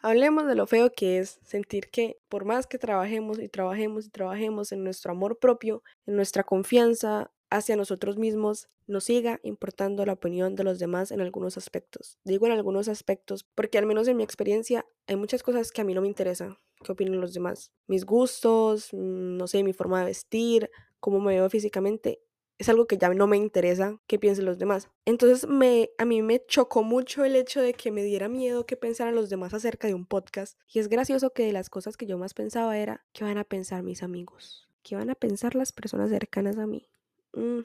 Hablemos 0.03 0.47
de 0.47 0.55
lo 0.55 0.67
feo 0.67 0.93
que 0.93 1.19
es 1.19 1.41
sentir 1.43 1.89
que 1.91 2.19
por 2.29 2.45
más 2.45 2.67
que 2.67 2.79
trabajemos 2.79 3.39
y 3.39 3.49
trabajemos 3.49 4.07
y 4.07 4.11
trabajemos 4.11 4.73
en 4.73 4.85
nuestro 4.85 5.13
amor 5.13 5.39
propio, 5.39 5.83
en 6.07 6.17
nuestra 6.17 6.45
confianza 6.45 7.33
hacia 7.51 7.77
nosotros 7.77 8.19
mismos, 8.19 8.69
nos 8.87 9.05
siga 9.05 9.41
importando 9.43 10.05
la 10.07 10.13
opinión 10.13 10.55
de 10.55 10.65
los 10.65 10.79
demás 10.79 11.11
en 11.11 11.21
algunos 11.21 11.57
aspectos. 11.57 12.19
Digo 12.25 12.47
en 12.47 12.53
algunos 12.53 12.89
aspectos 12.89 13.45
porque 13.55 13.79
al 13.79 13.87
menos 13.87 14.07
en 14.09 14.17
mi 14.17 14.23
experiencia 14.23 14.87
hay 15.07 15.17
muchas 15.17 15.43
cosas 15.43 15.73
que 15.73 15.81
a 15.81 15.85
mí 15.85 15.95
no 15.95 16.03
me 16.03 16.09
interesan 16.09 16.57
qué 16.85 16.93
opinan 16.93 17.21
los 17.21 17.33
demás. 17.33 17.73
Mis 17.87 18.05
gustos, 18.05 18.91
mm, 18.93 19.37
no 19.37 19.47
sé, 19.47 19.63
mi 19.63 19.73
forma 19.73 20.01
de 20.01 20.07
vestir, 20.07 20.71
cómo 21.01 21.21
me 21.21 21.35
veo 21.35 21.51
físicamente, 21.51 22.21
es 22.59 22.69
algo 22.69 22.87
que 22.87 22.99
ya 22.99 23.13
no 23.13 23.27
me 23.27 23.37
interesa 23.37 23.99
qué 24.07 24.19
piensen 24.19 24.45
los 24.45 24.59
demás. 24.59 24.89
Entonces 25.05 25.47
me, 25.49 25.91
a 25.99 26.05
mí 26.05 26.23
me 26.23 26.45
chocó 26.47 26.83
mucho 26.83 27.25
el 27.25 27.37
hecho 27.37 27.61
de 27.61 27.75
que 27.75 27.91
me 27.91 28.03
diera 28.03 28.29
miedo 28.29 28.67
que 28.67 28.77
pensaran 28.77 29.15
los 29.15 29.29
demás 29.29 29.55
acerca 29.55 29.89
de 29.89 29.95
un 29.95 30.07
podcast. 30.07 30.59
Y 30.73 30.79
es 30.79 30.89
gracioso 30.89 31.31
que 31.31 31.45
de 31.45 31.53
las 31.53 31.71
cosas 31.71 31.97
que 31.97 32.07
yo 32.07 32.19
más 32.19 32.35
pensaba 32.35 32.79
era, 32.79 33.05
¿qué 33.13 33.25
van 33.25 33.39
a 33.39 33.45
pensar 33.45 33.83
mis 33.83 34.03
amigos? 34.03 34.69
¿Qué 34.83 34.97
van 34.97 35.11
a 35.11 35.15
pensar 35.15 35.55
las 35.55 35.73
personas 35.73 36.11
cercanas 36.11 36.57
a 36.59 36.67
mí? 36.67 36.89
Mm, 37.33 37.61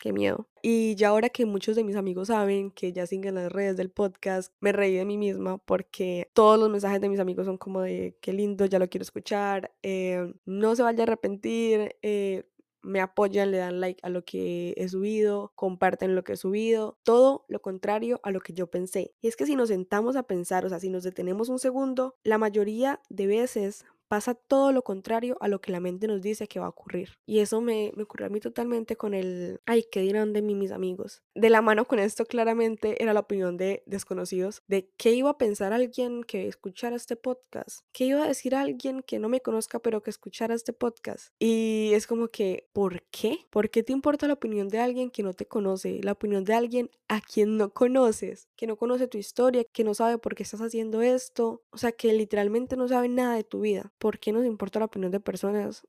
qué 0.00 0.12
miedo. 0.12 0.48
Y 0.62 0.94
ya 0.94 1.08
ahora 1.08 1.28
que 1.28 1.44
muchos 1.44 1.76
de 1.76 1.84
mis 1.84 1.96
amigos 1.96 2.28
saben 2.28 2.70
que 2.70 2.92
ya 2.92 3.06
siguen 3.06 3.34
las 3.34 3.52
redes 3.52 3.76
del 3.76 3.90
podcast, 3.90 4.52
me 4.60 4.72
reí 4.72 4.94
de 4.94 5.04
mí 5.04 5.18
misma 5.18 5.58
porque 5.58 6.30
todos 6.32 6.58
los 6.58 6.70
mensajes 6.70 7.00
de 7.00 7.08
mis 7.08 7.20
amigos 7.20 7.46
son 7.46 7.58
como 7.58 7.82
de 7.82 8.16
qué 8.20 8.32
lindo, 8.32 8.64
ya 8.64 8.78
lo 8.78 8.88
quiero 8.88 9.02
escuchar, 9.02 9.72
eh, 9.82 10.32
no 10.44 10.74
se 10.74 10.82
vaya 10.82 11.00
a 11.00 11.06
arrepentir, 11.06 11.96
eh, 12.02 12.44
me 12.86 13.00
apoyan, 13.00 13.50
le 13.50 13.58
dan 13.58 13.80
like 13.80 14.00
a 14.02 14.08
lo 14.08 14.24
que 14.24 14.74
he 14.76 14.88
subido, 14.88 15.52
comparten 15.54 16.14
lo 16.14 16.24
que 16.24 16.34
he 16.34 16.36
subido, 16.36 16.98
todo 17.02 17.44
lo 17.48 17.60
contrario 17.60 18.20
a 18.22 18.30
lo 18.30 18.40
que 18.40 18.52
yo 18.52 18.68
pensé. 18.68 19.12
Y 19.20 19.28
es 19.28 19.36
que 19.36 19.46
si 19.46 19.56
nos 19.56 19.68
sentamos 19.68 20.16
a 20.16 20.22
pensar, 20.22 20.64
o 20.64 20.68
sea, 20.68 20.80
si 20.80 20.88
nos 20.88 21.02
detenemos 21.02 21.48
un 21.48 21.58
segundo, 21.58 22.16
la 22.22 22.38
mayoría 22.38 23.00
de 23.08 23.26
veces 23.26 23.84
pasa 24.08 24.34
todo 24.34 24.72
lo 24.72 24.82
contrario 24.82 25.36
a 25.40 25.48
lo 25.48 25.60
que 25.60 25.72
la 25.72 25.80
mente 25.80 26.06
nos 26.06 26.22
dice 26.22 26.48
que 26.48 26.60
va 26.60 26.66
a 26.66 26.70
ocurrir. 26.70 27.10
Y 27.26 27.40
eso 27.40 27.60
me, 27.60 27.92
me 27.96 28.04
ocurrió 28.04 28.26
a 28.26 28.30
mí 28.30 28.40
totalmente 28.40 28.96
con 28.96 29.14
el, 29.14 29.60
ay, 29.66 29.84
¿qué 29.90 30.00
dirán 30.00 30.32
de 30.32 30.42
mí 30.42 30.54
mis 30.54 30.72
amigos? 30.72 31.22
De 31.34 31.50
la 31.50 31.62
mano 31.62 31.86
con 31.86 31.98
esto 31.98 32.24
claramente 32.24 33.02
era 33.02 33.12
la 33.12 33.20
opinión 33.20 33.56
de 33.56 33.82
desconocidos, 33.86 34.62
de 34.66 34.90
qué 34.96 35.12
iba 35.12 35.30
a 35.30 35.38
pensar 35.38 35.72
alguien 35.72 36.22
que 36.22 36.48
escuchara 36.48 36.96
este 36.96 37.16
podcast, 37.16 37.80
qué 37.92 38.06
iba 38.06 38.24
a 38.24 38.28
decir 38.28 38.54
alguien 38.54 39.02
que 39.02 39.18
no 39.18 39.28
me 39.28 39.40
conozca 39.40 39.78
pero 39.78 40.02
que 40.02 40.10
escuchara 40.10 40.54
este 40.54 40.72
podcast. 40.72 41.28
Y 41.38 41.90
es 41.92 42.06
como 42.06 42.28
que, 42.28 42.68
¿por 42.72 43.02
qué? 43.10 43.46
¿Por 43.50 43.70
qué 43.70 43.82
te 43.82 43.92
importa 43.92 44.26
la 44.26 44.34
opinión 44.34 44.68
de 44.68 44.78
alguien 44.78 45.10
que 45.10 45.22
no 45.22 45.34
te 45.34 45.46
conoce? 45.46 46.00
La 46.02 46.12
opinión 46.12 46.44
de 46.44 46.54
alguien 46.54 46.90
a 47.08 47.20
quien 47.20 47.56
no 47.56 47.70
conoces, 47.70 48.48
que 48.56 48.66
no 48.66 48.76
conoce 48.76 49.08
tu 49.08 49.18
historia, 49.18 49.64
que 49.72 49.84
no 49.84 49.94
sabe 49.94 50.18
por 50.18 50.34
qué 50.34 50.42
estás 50.42 50.60
haciendo 50.60 51.02
esto, 51.02 51.62
o 51.70 51.78
sea, 51.78 51.92
que 51.92 52.12
literalmente 52.12 52.76
no 52.76 52.88
sabe 52.88 53.08
nada 53.08 53.36
de 53.36 53.44
tu 53.44 53.60
vida. 53.60 53.92
¿Por 53.98 54.18
qué 54.18 54.32
nos 54.32 54.44
importa 54.44 54.78
la 54.78 54.86
opinión 54.86 55.12
de 55.12 55.20
personas 55.20 55.86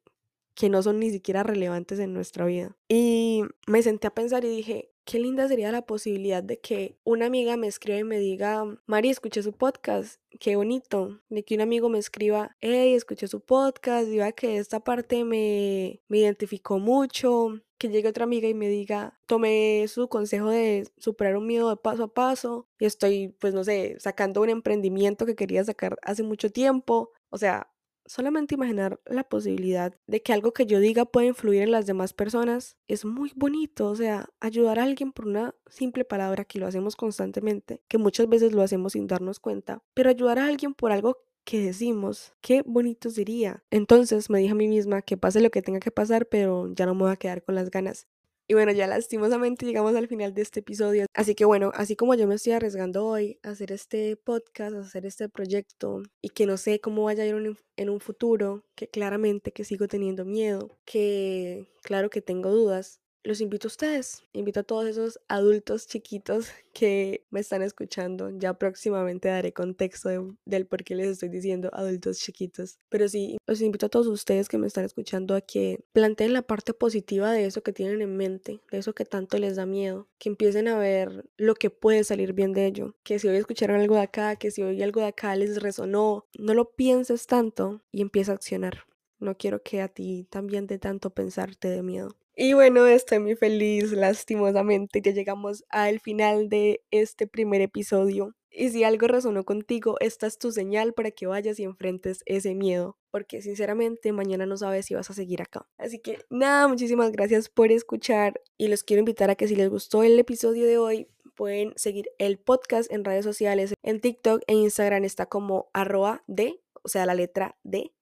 que 0.56 0.70
no 0.70 0.82
son 0.82 1.00
ni 1.00 1.12
siquiera 1.12 1.44
relevantes 1.44 2.00
en 2.00 2.14
nuestra 2.14 2.46
vida? 2.46 2.76
Y 2.88 3.44
me 3.68 3.82
senté 3.84 4.08
a 4.08 4.16
pensar 4.16 4.44
y 4.46 4.50
dije, 4.50 4.92
qué 5.08 5.20
linda 5.20 5.48
sería 5.48 5.72
la 5.72 5.84
posibilidad 5.84 6.44
de 6.44 6.60
que 6.60 7.00
una 7.06 7.28
amiga 7.28 7.56
me 7.56 7.68
escriba 7.68 7.98
y 7.98 8.04
me 8.04 8.20
diga, 8.20 8.66
Mari, 8.88 9.10
escuché 9.10 9.42
su 9.42 9.54
podcast, 9.54 10.22
qué 10.38 10.58
bonito. 10.58 11.22
De 11.30 11.46
que 11.46 11.56
un 11.56 11.62
amigo 11.62 11.88
me 11.88 11.98
escriba, 11.98 12.58
hey, 12.60 12.94
escuché 12.94 13.28
su 13.30 13.40
podcast, 13.40 14.10
diga 14.10 14.34
que 14.34 14.58
esta 14.58 14.82
parte 14.82 15.24
me, 15.24 16.02
me 16.10 16.18
identificó 16.18 16.78
mucho. 16.78 17.62
Que 17.78 17.90
llegue 17.90 18.10
otra 18.10 18.26
amiga 18.26 18.50
y 18.50 18.54
me 18.54 18.68
diga, 18.68 19.18
tomé 19.28 19.86
su 19.88 20.10
consejo 20.10 20.50
de 20.50 20.90
superar 20.98 21.38
un 21.38 21.46
miedo 21.48 21.70
de 21.70 21.78
paso 21.78 22.06
a 22.06 22.14
paso 22.14 22.68
y 22.80 22.86
estoy, 22.86 23.30
pues 23.40 23.54
no 23.54 23.64
sé, 23.64 23.96
sacando 24.00 24.42
un 24.42 24.50
emprendimiento 24.50 25.26
que 25.26 25.36
quería 25.36 25.64
sacar 25.64 25.98
hace 26.02 26.24
mucho 26.24 26.52
tiempo. 26.52 27.12
O 27.30 27.38
sea, 27.38 27.72
Solamente 28.08 28.56
imaginar 28.56 29.00
la 29.06 29.26
posibilidad 29.26 29.94
de 30.08 30.22
que 30.22 30.34
algo 30.34 30.54
que 30.54 30.66
yo 30.66 30.80
diga 30.80 31.06
pueda 31.06 31.28
influir 31.28 31.62
en 31.62 31.72
las 31.72 31.86
demás 31.86 32.14
personas 32.14 32.78
es 32.88 33.06
muy 33.06 33.32
bonito. 33.36 33.88
O 33.90 33.96
sea, 33.96 34.30
ayudar 34.40 34.80
a 34.80 34.84
alguien 34.84 35.12
por 35.12 35.28
una 35.28 35.54
simple 35.70 36.06
palabra 36.06 36.46
que 36.46 36.58
lo 36.58 36.68
hacemos 36.68 36.96
constantemente, 36.96 37.82
que 37.88 37.98
muchas 37.98 38.30
veces 38.30 38.54
lo 38.54 38.62
hacemos 38.62 38.94
sin 38.94 39.08
darnos 39.08 39.40
cuenta, 39.40 39.84
pero 39.94 40.10
ayudar 40.10 40.40
a 40.40 40.48
alguien 40.48 40.74
por 40.74 40.92
algo 40.92 41.18
que 41.44 41.62
decimos, 41.62 42.34
qué 42.42 42.64
bonito 42.66 43.10
sería. 43.10 43.64
Entonces 43.72 44.30
me 44.30 44.40
dije 44.40 44.52
a 44.52 44.56
mí 44.56 44.68
misma 44.68 45.02
que 45.02 45.18
pase 45.18 45.42
lo 45.42 45.50
que 45.50 45.62
tenga 45.62 45.80
que 45.80 45.92
pasar, 45.92 46.28
pero 46.28 46.74
ya 46.74 46.86
no 46.86 46.96
me 46.96 47.04
voy 47.04 47.12
a 47.12 47.16
quedar 47.18 47.44
con 47.44 47.56
las 47.56 47.72
ganas. 47.72 48.08
Y 48.50 48.54
bueno, 48.54 48.72
ya 48.72 48.88
lastimosamente 48.88 49.66
llegamos 49.66 49.94
al 49.96 50.08
final 50.08 50.34
de 50.34 50.42
este 50.42 50.62
episodio. 50.62 51.06
Así 51.14 51.36
que 51.36 51.44
bueno, 51.44 51.72
así 51.76 51.98
como 51.98 52.16
yo 52.16 52.28
me 52.28 52.36
estoy 52.36 52.54
arriesgando 52.54 53.06
hoy 53.06 53.40
a 53.44 53.50
hacer 53.50 53.74
este 53.74 54.16
podcast, 54.16 54.74
a 54.76 54.80
hacer 54.80 55.06
este 55.06 55.28
proyecto 55.28 56.02
y 56.22 56.30
que 56.30 56.46
no 56.46 56.56
sé 56.56 56.80
cómo 56.80 57.04
vaya 57.04 57.24
a 57.24 57.28
ir 57.28 57.58
en 57.76 57.90
un 57.90 58.00
futuro, 58.00 58.64
que 58.76 58.88
claramente 58.88 59.52
que 59.52 59.66
sigo 59.66 59.88
teniendo 59.90 60.24
miedo, 60.24 60.78
que 60.86 61.68
claro 61.84 62.10
que 62.10 62.22
tengo 62.22 62.50
dudas, 62.50 63.02
los 63.24 63.42
invito 63.42 63.68
a 63.68 63.70
ustedes, 63.70 64.24
invito 64.34 64.62
a 64.62 64.64
todos 64.64 64.86
esos 64.88 65.20
adultos 65.28 65.88
chiquitos 65.88 66.48
que 66.74 67.26
me 67.30 67.40
están 67.40 67.62
escuchando. 67.62 68.30
Ya 68.38 68.54
próximamente 68.54 69.28
daré 69.30 69.52
contexto 69.52 70.10
del 70.46 70.66
por 70.68 70.84
qué 70.84 70.96
les 70.96 71.08
estoy 71.08 71.30
diciendo 71.30 71.70
adultos 71.74 72.20
chiquitos. 72.20 72.80
Pero 72.90 73.08
sí, 73.10 73.38
los 73.46 73.62
invito 73.62 73.88
a 73.88 73.90
todos 73.90 74.08
ustedes 74.08 74.48
que 74.48 74.58
me 74.58 74.68
están 74.68 74.86
escuchando 74.86 75.36
a 75.36 75.42
que 75.42 75.84
planteen 75.92 76.34
la 76.34 76.44
parte 76.44 76.74
positiva 76.74 77.32
de 77.32 77.46
eso 77.46 77.64
que 77.64 77.74
tienen 77.74 78.02
en 78.02 78.16
mente, 78.16 78.62
de 78.72 78.78
eso 78.78 78.94
que 78.94 79.06
tanto 79.06 79.38
les 79.38 79.56
da 79.56 79.66
miedo, 79.66 80.08
que 80.20 80.30
empiecen 80.30 80.68
a 80.68 80.78
ver 80.78 81.30
lo 81.38 81.56
que 81.56 81.70
puede 81.70 82.04
salir 82.04 82.34
bien 82.34 82.54
de 82.54 82.66
ello, 82.66 82.96
que 83.04 83.20
si 83.20 83.28
hoy 83.28 83.38
escucharon 83.38 83.80
algo 83.80 83.96
de 83.96 84.02
acá, 84.02 84.36
que 84.36 84.52
si 84.52 84.62
hoy 84.62 84.82
algo 84.82 85.02
de 85.02 85.08
acá 85.08 85.36
les 85.36 85.62
resonó, 85.62 86.26
no 86.38 86.54
lo 86.54 86.72
pienses 86.76 87.28
tanto 87.28 87.82
y 87.92 88.02
empieza 88.02 88.32
a 88.32 88.36
accionar. 88.36 88.86
No 89.20 89.36
quiero 89.36 89.64
que 89.64 89.82
a 89.82 89.88
ti 89.88 90.28
también 90.30 90.68
de 90.68 90.78
tanto 90.78 91.10
pensarte 91.10 91.70
de 91.70 91.82
miedo. 91.82 92.16
Y 92.40 92.54
bueno, 92.54 92.86
estoy 92.86 93.18
muy 93.18 93.36
feliz, 93.36 93.94
lastimosamente, 93.94 95.02
que 95.02 95.14
llegamos 95.14 95.66
al 95.70 96.00
final 96.00 96.50
de 96.50 96.84
este 96.92 97.26
primer 97.26 97.62
episodio. 97.62 98.36
Y 98.52 98.70
si 98.70 98.84
algo 98.84 99.08
resonó 99.08 99.44
contigo, 99.44 99.96
esta 100.02 100.28
es 100.28 100.38
tu 100.38 100.52
señal 100.52 100.94
para 100.94 101.10
que 101.10 101.26
vayas 101.26 101.60
y 101.60 101.64
enfrentes 101.64 102.22
ese 102.28 102.54
miedo, 102.54 102.96
porque 103.10 103.42
sinceramente 103.42 104.12
mañana 104.12 104.46
no 104.46 104.56
sabes 104.56 104.86
si 104.86 104.94
vas 104.94 105.10
a 105.10 105.16
seguir 105.16 105.42
acá. 105.42 105.68
Así 105.80 105.98
que 105.98 106.20
nada, 106.30 106.68
muchísimas 106.68 107.12
gracias 107.12 107.50
por 107.50 107.72
escuchar 107.72 108.40
y 108.56 108.68
los 108.68 108.84
quiero 108.84 109.00
invitar 109.00 109.32
a 109.32 109.36
que 109.36 109.48
si 109.48 109.56
les 109.56 109.72
gustó 109.72 110.04
el 110.04 110.20
episodio 110.20 110.68
de 110.68 110.78
hoy, 110.78 111.08
pueden 111.36 111.74
seguir 111.76 112.12
el 112.20 112.38
podcast 112.38 112.92
en 112.92 113.04
redes 113.04 113.26
sociales, 113.26 113.74
en 113.82 114.00
TikTok 114.00 114.44
e 114.46 114.54
Instagram 114.54 115.06
está 115.06 115.26
como 115.26 115.72
arroba 115.74 116.24
de, 116.28 116.62
o 116.84 116.88
sea, 116.88 117.08
la 117.08 117.16
letra 117.16 117.58
D, 117.64 117.96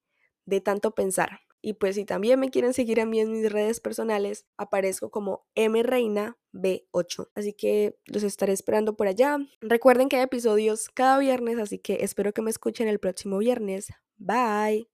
de 0.45 0.59
tanto 0.59 0.91
pensar. 0.91 1.44
Y 1.65 1.73
pues 1.73 1.95
si 1.95 2.05
también 2.05 2.39
me 2.39 2.51
quieren 2.51 2.75
seguir 2.75 3.01
a 3.01 3.07
mí 3.07 3.19
en 3.19 3.31
mis 3.31 3.51
redes 3.51 3.79
personales, 3.79 4.45
aparezco 4.55 5.09
como 5.09 5.47
mreina 5.55 6.37
B8. 6.53 7.29
Así 7.33 7.53
que 7.53 7.97
los 8.05 8.21
estaré 8.21 8.53
esperando 8.53 8.95
por 8.95 9.07
allá. 9.07 9.39
Recuerden 9.61 10.07
que 10.07 10.17
hay 10.17 10.21
episodios 10.21 10.89
cada 10.89 11.17
viernes, 11.17 11.57
así 11.57 11.79
que 11.79 11.97
espero 12.01 12.33
que 12.33 12.43
me 12.43 12.51
escuchen 12.51 12.87
el 12.87 12.99
próximo 12.99 13.39
viernes. 13.39 13.91
Bye. 14.17 14.87